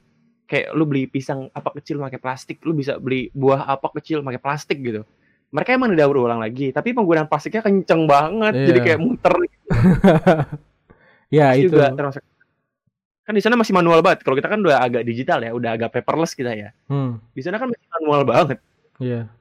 [0.44, 4.40] Kayak lu beli pisang apa kecil pakai plastik lu bisa beli buah apa kecil pakai
[4.40, 5.04] plastik gitu.
[5.54, 8.86] Mereka emang didaur ulang lagi tapi penggunaan plastiknya kenceng banget jadi Iya.
[8.88, 9.34] kayak muter.
[11.34, 11.74] Ya Terus itu.
[11.74, 12.22] juga termasuk
[13.24, 15.90] kan di sana masih manual banget kalau kita kan udah agak digital ya udah agak
[15.96, 17.20] paperless kita ya hmm.
[17.32, 18.58] di sana kan masih manual banget
[19.00, 19.32] iya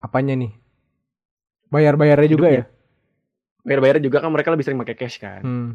[0.00, 0.52] apanya nih
[1.72, 2.64] bayar-bayarnya juga ya
[3.66, 5.70] bayar-bayar juga kan mereka lebih sering pakai cash kan Hmm.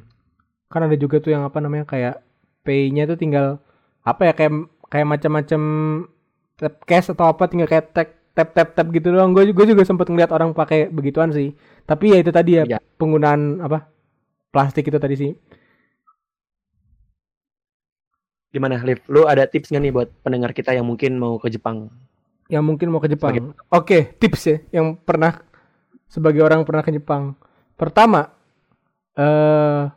[0.71, 2.23] Kan ada juga tuh yang apa namanya kayak
[2.63, 3.59] pay-nya tuh tinggal
[4.07, 5.61] apa ya kayak kayak macam-macam
[6.55, 9.35] tap cash atau apa tinggal kayak tap tap tap tap gitu doang.
[9.35, 11.51] Gue juga juga sempat ngeliat orang pakai begituan sih.
[11.83, 12.79] Tapi ya itu tadi ya Iya.
[12.95, 13.91] penggunaan apa
[14.47, 15.31] plastik itu tadi sih.
[18.51, 21.87] Gimana Liv lu ada tips nggak nih buat pendengar kita yang mungkin mau ke Jepang
[22.51, 23.55] Yang mungkin mau ke Jepang.
[23.71, 25.39] Oke tips ya yang pernah
[26.11, 27.33] sebagai orang pernah ke Jepang.
[27.79, 28.29] pertama
[29.17, 29.89] eh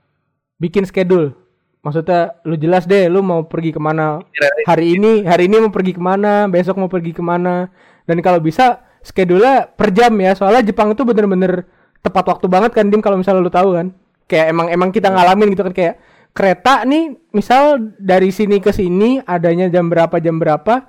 [0.63, 1.37] bikin schedule.
[1.85, 4.17] Maksudnya lu jelas deh lu mau pergi ke mana
[4.65, 7.69] hari ini, hari ini mau pergi ke mana, besok mau pergi ke mana.
[8.09, 10.33] Dan kalau bisa schedule per jam ya.
[10.33, 11.69] Soalnya Jepang itu bener-bener
[12.01, 13.93] tepat waktu banget kan Dim kalau misalnya lu tahu kan.
[14.25, 16.01] Kayak emang emang kita ngalamin gitu kan kayak
[16.35, 20.83] kereta nih misal dari sini ke sini adanya jam berapa jam berapa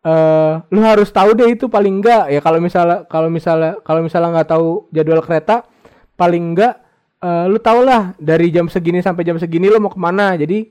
[0.00, 4.40] eh lu harus tahu deh itu paling enggak ya kalau misalnya kalau misalnya kalau misalnya
[4.40, 5.66] nggak tahu jadwal kereta
[6.16, 6.80] paling enggak
[7.20, 10.32] eh lu tau lah dari jam segini sampai jam segini lu mau ke mana.
[10.36, 10.68] Jadi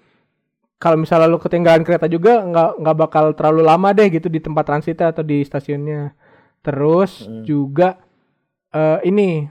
[0.77, 4.63] kalau misalnya lu ketinggalan kereta juga nggak nggak bakal terlalu lama deh gitu di tempat
[4.65, 6.13] transitnya atau di stasiunnya.
[6.61, 7.43] Terus Hmm.
[7.45, 7.97] juga
[8.71, 9.45] eh ini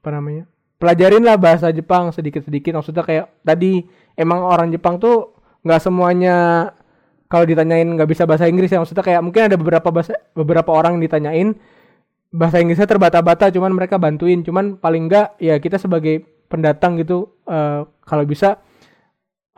[0.00, 0.44] apa namanya
[0.76, 2.76] pelajarin lah bahasa Jepang sedikit-sedikit.
[2.76, 3.84] Maksudnya kayak tadi
[4.14, 5.34] emang orang Jepang tuh
[5.64, 6.70] nggak semuanya
[7.28, 8.78] kalau ditanyain nggak bisa bahasa Inggris ya.
[8.78, 11.48] Maksudnya kayak mungkin ada beberapa bahasa beberapa orang yang ditanyain
[12.34, 14.42] bahasa Inggrisnya terbata-bata cuman mereka bantuin.
[14.46, 18.62] Cuman paling enggak ya kita sebagai pendatang gitu eh, kalau bisa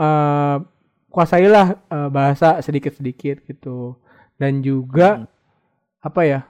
[0.00, 0.56] eh
[1.12, 3.96] kuasailah eh, bahasa sedikit-sedikit gitu.
[4.36, 5.28] Dan juga
[6.04, 6.40] apa ya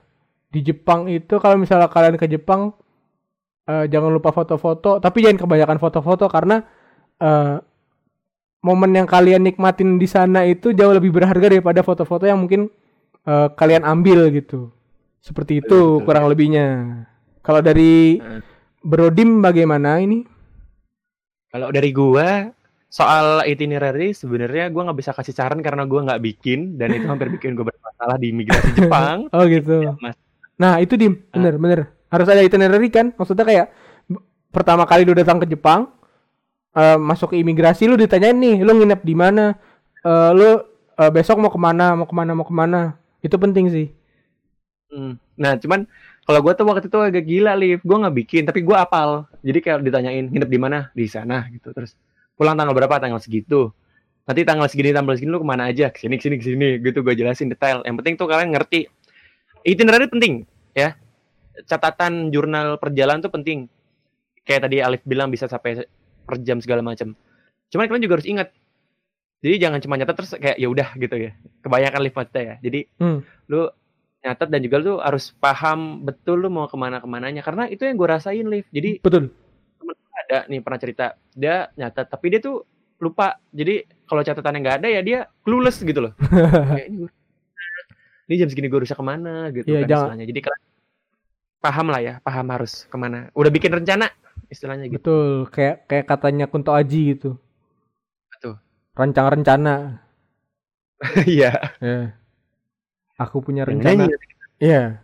[0.50, 2.74] di Jepang itu kalau misalnya kalian ke Jepang
[3.66, 5.02] eh, jangan lupa foto-foto.
[5.02, 6.62] Tapi jangan kebanyakan foto-foto karena
[7.18, 7.56] eh,
[8.66, 12.66] momen yang kalian nikmatin di sana itu jauh lebih berharga daripada foto-foto yang mungkin
[13.24, 14.60] eh, kalian ambil gitu
[15.20, 16.06] seperti itu Betul, betul.
[16.06, 16.66] kurang lebihnya
[17.42, 18.42] kalau dari Hmm.
[18.82, 20.22] Brodim bagaimana ini
[21.50, 22.52] Kalau dari gua
[22.88, 27.28] soal itinerary sebenarnya gua nggak bisa kasih saran karena gua nggak bikin dan itu hampir
[27.28, 29.26] bikin gua bermasalah di imigrasi Jepang.
[29.30, 30.16] oh gitu Mas.
[30.56, 33.66] Nah itu dim, bener bener harus ada itinerary kan, maksudnya kayak
[34.48, 35.90] pertama kali lu datang ke Jepang,
[36.76, 39.56] eh, masuk ke imigrasi lu ditanyain nih, lu nginep di mana,
[40.06, 40.62] Eh, lu
[40.94, 42.94] eh, besok mau ke mana, mau ke mana, mau ke mana,
[43.26, 43.86] itu penting sih.
[44.86, 45.18] Hmm.
[45.34, 45.82] Nah, cuman
[46.22, 47.82] kalau gua tuh waktu itu agak gila, Liv.
[47.82, 49.26] Gua nggak bikin, tapi gua apal.
[49.42, 50.78] Jadi kayak ditanyain nginep di mana?
[50.94, 51.74] Di sana gitu.
[51.74, 51.98] Terus
[52.38, 53.02] pulang tanggal berapa?
[53.02, 53.74] Tanggal segitu.
[54.26, 55.90] Nanti tanggal segini, tanggal segini lu ke mana aja?
[55.90, 56.68] Ke sini, ke sini, ke sini.
[56.82, 57.82] Gitu gue jelasin detail.
[57.86, 58.90] Yang penting tuh kalian ngerti.
[59.66, 60.94] Itinerary penting, ya.
[61.66, 63.70] Catatan jurnal perjalanan tuh penting.
[64.46, 65.86] Kayak tadi Alif bilang bisa sampai
[66.26, 67.14] per jam segala macam.
[67.68, 68.50] Cuman kalian juga harus ingat.
[69.38, 71.30] Jadi jangan cuma nyatet terus kayak ya udah gitu ya.
[71.60, 72.54] Kebanyakan Liv maksudnya ya.
[72.60, 73.18] Jadi Hmm.
[73.46, 73.70] lu
[74.18, 77.80] nyatet dan juga lu harus paham betul lu mau ke mana ke mananya karena itu
[77.80, 79.30] yang gue rasain live jadi Betul.
[80.18, 82.66] ada nih pernah cerita dia nyatet tapi dia tuh
[82.98, 87.06] lupa jadi kalau catatannya nggak ada ya dia clueless gitu loh Kayak, ini,
[88.26, 90.62] ini jam segini gue harusnya ke mana gitu Iya, kan jangan- jadi kalian
[91.56, 94.10] paham lah ya paham harus ke mana udah bikin rencana
[94.52, 97.38] istilahnya gitu Betul, kayak kayak katanya Kunto Aji gitu.
[98.30, 98.54] Betul.
[98.96, 100.02] Rancang rencana.
[101.28, 102.16] iya Ya.
[103.16, 104.08] Aku punya rencana.
[104.60, 105.00] Iya.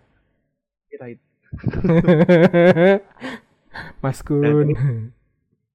[0.89, 1.25] kira itu.
[4.05, 4.73] Mas Kun.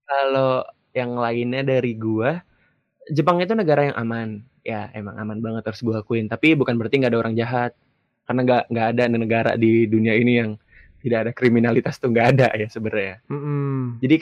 [0.07, 0.61] kalau
[0.93, 2.41] yang lainnya dari gua
[3.13, 7.01] Jepang itu negara yang aman ya emang aman banget harus gua akuin tapi bukan berarti
[7.01, 7.71] nggak ada orang jahat
[8.27, 10.51] karena nggak nggak ada negara di dunia ini yang
[11.07, 14.03] tidak ada kriminalitas tuh nggak ada ya sebenarnya Mm-mm.
[14.03, 14.15] jadi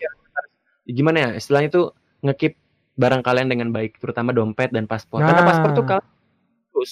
[0.85, 1.85] gimana ya istilahnya tuh
[2.21, 2.53] ngekip
[2.95, 5.47] barang kalian dengan baik terutama dompet dan paspor karena Nah.
[5.49, 6.07] paspor tuh kalian
[6.71, 6.91] terus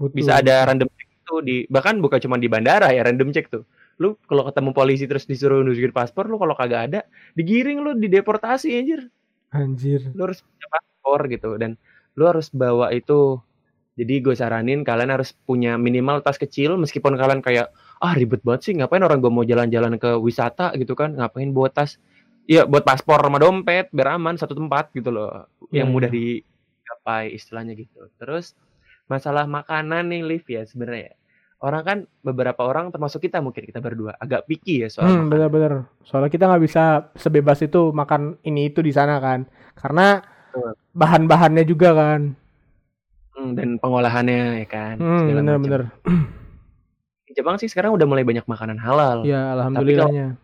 [0.00, 0.16] Betul.
[0.16, 3.62] bisa ada random check tuh di bahkan bukan cuma di bandara ya random check tuh
[4.00, 7.00] lu kalau ketemu polisi terus disuruh nunjukin paspor lu kalau kagak ada
[7.36, 9.12] digiring lu dideportasi anjir
[9.52, 10.08] Anjir.
[10.16, 11.76] lu harus punya paspor gitu dan
[12.16, 13.36] lu harus bawa itu
[14.00, 17.68] jadi gue saranin kalian harus punya minimal tas kecil meskipun kalian kayak
[18.00, 21.68] ah ribet banget sih ngapain orang gue mau jalan-jalan ke wisata gitu kan ngapain bawa
[21.70, 22.00] tas
[22.50, 26.42] Iya buat paspor sama dompet biar aman satu tempat gitu loh yang Iya, mudah iya.
[26.42, 28.58] digapai istilahnya gitu terus
[29.06, 31.14] masalah makanan nih Liv ya sebenarnya
[31.60, 35.84] orang kan beberapa orang termasuk kita mungkin kita berdua agak picky ya soal Hmm, bener-bener.
[36.02, 39.44] Soalnya kita nggak bisa sebebas itu makan ini itu di sana kan.
[39.76, 40.24] Karena
[40.96, 42.32] bahan-bahannya juga kan.
[43.36, 45.92] Hmm, dan pengolahannya ya kan Hmm, bener-bener.
[47.30, 49.22] Di Jepang sih sekarang udah mulai banyak makanan halal.
[49.22, 50.34] Ya, alhamdulillahnya.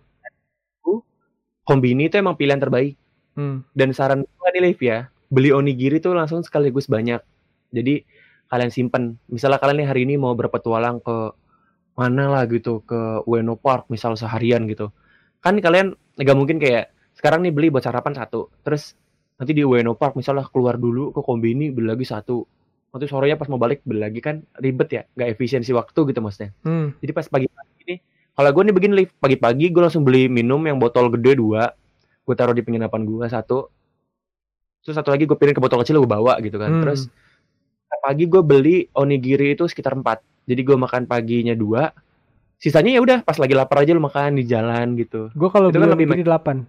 [1.67, 2.95] kombini itu emang pilihan terbaik.
[3.37, 3.69] Hmm.
[3.77, 7.21] dan saran gue nih Liv ya beli onigiri tuh langsung sekaligus banyak.
[7.75, 8.07] Jadi
[8.49, 9.19] kalian simpen.
[9.29, 11.35] Misalnya kalian nih hari ini mau berpetualang ke
[11.99, 14.89] mana lah gitu ke Ueno Park misal seharian gitu.
[15.45, 18.93] Kan kalian nggak mungkin kayak sekarang nih beli buat sarapan satu terus
[19.41, 22.45] nanti di Ueno Park misalnya keluar dulu ke kombini beli lagi satu
[22.97, 26.57] nanti sorenya pas mau balik beli lagi kan ribet ya nggak efisiensi waktu gitu maksudnya
[26.65, 26.97] Hmm.
[27.05, 27.97] jadi pas pagi-pagi ini,
[28.33, 31.77] kalau gue nih begini live pagi-pagi gue langsung beli minum yang botol gede dua,
[32.25, 33.69] gue taruh di penginapan gue satu,
[34.81, 36.73] terus satu lagi gue piring ke botol kecil gue bawa gitu kan.
[36.73, 36.83] Hmm.
[36.89, 37.13] Terus
[38.01, 41.93] pagi gue beli onigiri itu sekitar empat, jadi gue makan paginya dua,
[42.57, 45.29] Sisanya ya udah pas lagi lapar aja lu makan di jalan gitu.
[45.37, 46.65] Gue kalau kan belum lebih lebih delapan.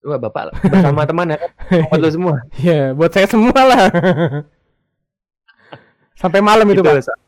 [0.00, 1.50] Wah, Bapak bersama teman ya kan.
[1.88, 2.36] Buat lu semua.
[2.60, 3.84] Ya, buat saya semua lah.
[6.20, 7.00] Sampai malam itu, Gitu, Pak.
[7.00, 7.20] Sa-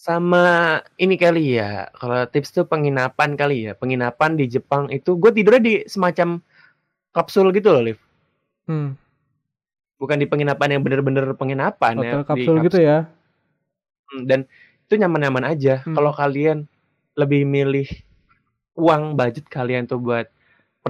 [0.00, 0.46] Sama
[0.96, 3.72] ini kali ya, kalau tips tuh penginapan kali ya.
[3.76, 6.40] Penginapan di Jepang itu gue tidurnya di semacam
[7.12, 7.98] kapsul gitu loh, Liv.
[8.64, 8.94] Hmm,
[10.00, 12.16] Bukan di penginapan yang bener-bener penginapan ya.
[12.16, 12.98] hotel di kapsul gitu ya.
[14.08, 14.40] Hmm, Dan
[14.88, 15.84] itu nyaman-nyaman aja.
[15.84, 15.92] Hmm.
[15.92, 16.64] Kalau kalian
[17.12, 17.84] lebih milih
[18.80, 20.32] uang budget kalian tuh buat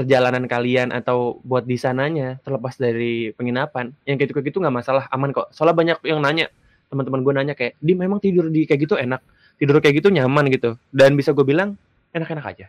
[0.01, 5.29] perjalanan kalian atau buat di sananya terlepas dari penginapan, yang kayak gitu-gitu nggak masalah, aman
[5.37, 5.53] kok.
[5.53, 6.49] Soalnya banyak yang nanya,
[6.89, 9.21] teman-teman gue nanya kayak, di memang tidur di kayak gitu enak,
[9.61, 10.81] tidur kayak gitu nyaman gitu.
[10.89, 11.77] Dan bisa gue bilang
[12.17, 12.67] enak-enak aja.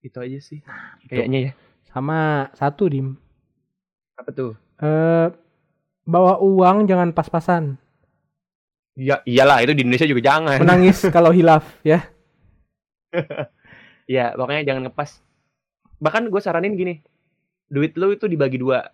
[0.00, 0.64] Itu aja sih,
[1.04, 1.52] kayaknya ya.
[1.92, 3.12] Sama satu, Dim.
[4.16, 4.56] Apa tuh?
[4.80, 5.28] Eh
[6.08, 7.76] bawa uang jangan pas-pasan.
[8.96, 10.64] Ya iyalah itu di Indonesia juga jangan.
[10.64, 12.08] Menangis kalau hilaf ya.
[14.04, 15.24] Ya, pokoknya jangan ngepas.
[16.04, 17.00] Bahkan gue saranin gini,
[17.72, 18.84] duit lu itu dibagi dua.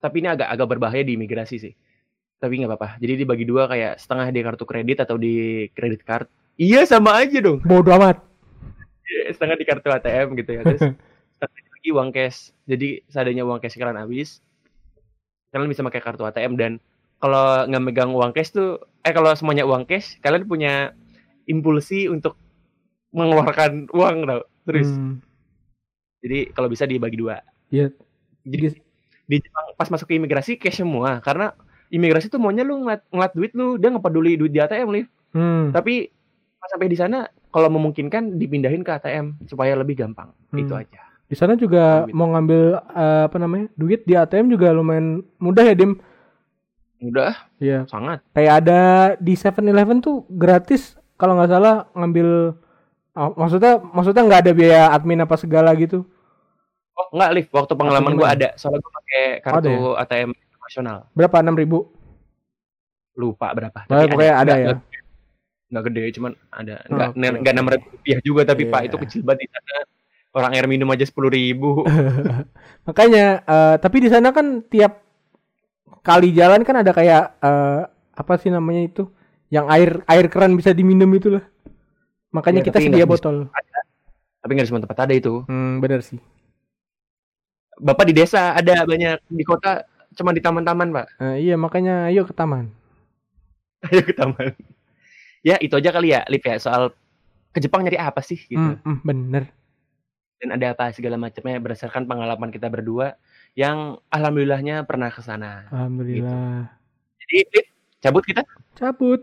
[0.00, 1.74] Tapi ini agak agak berbahaya di imigrasi sih.
[2.40, 2.88] Tapi nggak apa-apa.
[2.96, 6.26] Jadi dibagi dua kayak setengah di kartu kredit atau di kredit card.
[6.56, 7.60] Iya sama aja dong.
[7.62, 8.24] Bodoh amat.
[9.04, 10.60] Iya, Setengah di kartu ATM gitu ya.
[10.64, 10.82] Terus
[11.36, 12.50] setengah lagi uang cash.
[12.64, 14.40] Jadi seadanya uang cash kalian habis,
[15.52, 16.72] kalian bisa pakai kartu ATM dan
[17.22, 20.90] kalau nggak megang uang cash tuh, eh kalau semuanya uang cash, kalian punya
[21.46, 22.34] impulsi untuk
[23.14, 24.42] mengeluarkan uang tau.
[24.66, 25.22] Terus Hmm,
[26.22, 27.42] Jadi kalau bisa dibagi dua.
[27.68, 27.90] Iya.
[28.42, 28.78] Jadi
[29.22, 31.54] di Jepang pas masuk ke imigrasi cash semua karena
[31.88, 35.04] imigrasi tuh maunya lu ngeliat, ngeliat duit lu, dia nggak peduli duit di ATM nih.
[35.34, 36.08] hmm, Tapi
[36.56, 40.30] pas sampai di sana kalau memungkinkan dipindahin ke ATM supaya lebih gampang.
[40.50, 40.62] Hmm.
[40.62, 41.02] Itu aja.
[41.26, 43.66] Di sana juga mau ngambil eh, apa namanya?
[43.74, 45.96] Duit di ATM juga lumayan mudah ya, Dim.
[47.02, 47.82] Udah Iya.
[47.90, 48.22] sangat.
[48.30, 48.80] Kayak ada
[49.18, 52.54] di 7-Eleven tuh gratis kalau nggak salah ngambil
[53.14, 56.04] oh, maksudnya maksudnya nggak ada biaya admin apa segala gitu.
[56.92, 58.36] Oh enggak lift waktu pengalaman gua gimana?
[58.36, 60.98] ada soalnya gua pakai kartu Ada ATM nasional.
[61.12, 61.36] Berapa?
[61.40, 61.80] 6000
[63.12, 63.78] Lupa berapa.
[63.86, 64.68] Nah, pokoknya ada ya.
[64.72, 64.90] Nggak-
[65.72, 66.74] Nggak gede, cuman ada.
[66.84, 68.72] Oke, enggak enam ratus rupiah juga tapi Iya.
[68.72, 69.76] pak itu kecil banget di sana.
[70.32, 71.80] Orang air minum aja sepuluh ribu.
[72.88, 75.00] Makanya eh, tapi di sana kan tiap
[76.04, 79.08] kali jalan kan ada kayak eh, apa sih namanya itu?
[79.48, 81.44] Yang air air keran bisa diminum itu lah.
[82.32, 83.48] Makanya Iya, kita sedia botol.
[84.42, 85.46] tapi nggak di semua tempat ada itu.
[85.46, 86.18] Hmm, bener sih.
[87.78, 89.86] Bapak di desa ada banyak di kota
[90.18, 91.06] cuma di taman-taman pak.
[91.22, 92.68] Eh, iya makanya ayo ke taman.
[93.86, 94.54] Ayo ke taman.
[95.42, 96.94] Ya itu aja kali ya, Lip ya soal
[97.50, 98.58] ke Jepang nyari apa sih gitu.
[98.58, 99.44] Hmm, hmm, bener.
[100.38, 103.14] Dan ada apa segala macamnya berdasarkan pengalaman kita berdua
[103.54, 105.66] yang alhamdulillahnya pernah ke sana.
[105.70, 106.66] Alhamdulillah.
[107.26, 107.66] Jadi Lip,
[107.98, 108.42] cabut kita.
[108.78, 109.22] Cabut.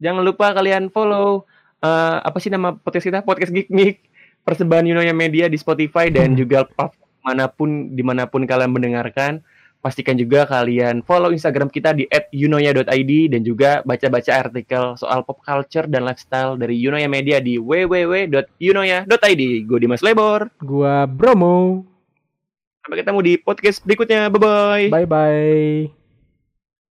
[0.00, 1.44] Jangan lupa kalian follow
[1.82, 3.20] eh, apa sih nama podcast kita?
[3.20, 3.96] Podcast Geek Geek.
[4.42, 6.38] Persembahan Yunoya Media di Spotify dan Hmm.
[6.38, 6.66] juga
[7.22, 9.38] mana pun di mana pun kalian mendengarkan.
[9.82, 15.90] Pastikan juga kalian follow Instagram kita di @yunoya.id dan juga baca-baca artikel soal pop culture
[15.90, 19.42] dan lifestyle dari Yunoya Media di www.yunoya.id.
[19.66, 20.54] Gue Dimas Lebor.
[20.62, 21.82] Gua Bromo.
[22.82, 24.30] Sampai ketemu di podcast berikutnya.
[24.30, 24.86] Bye bye.
[24.90, 26.01] Bye bye.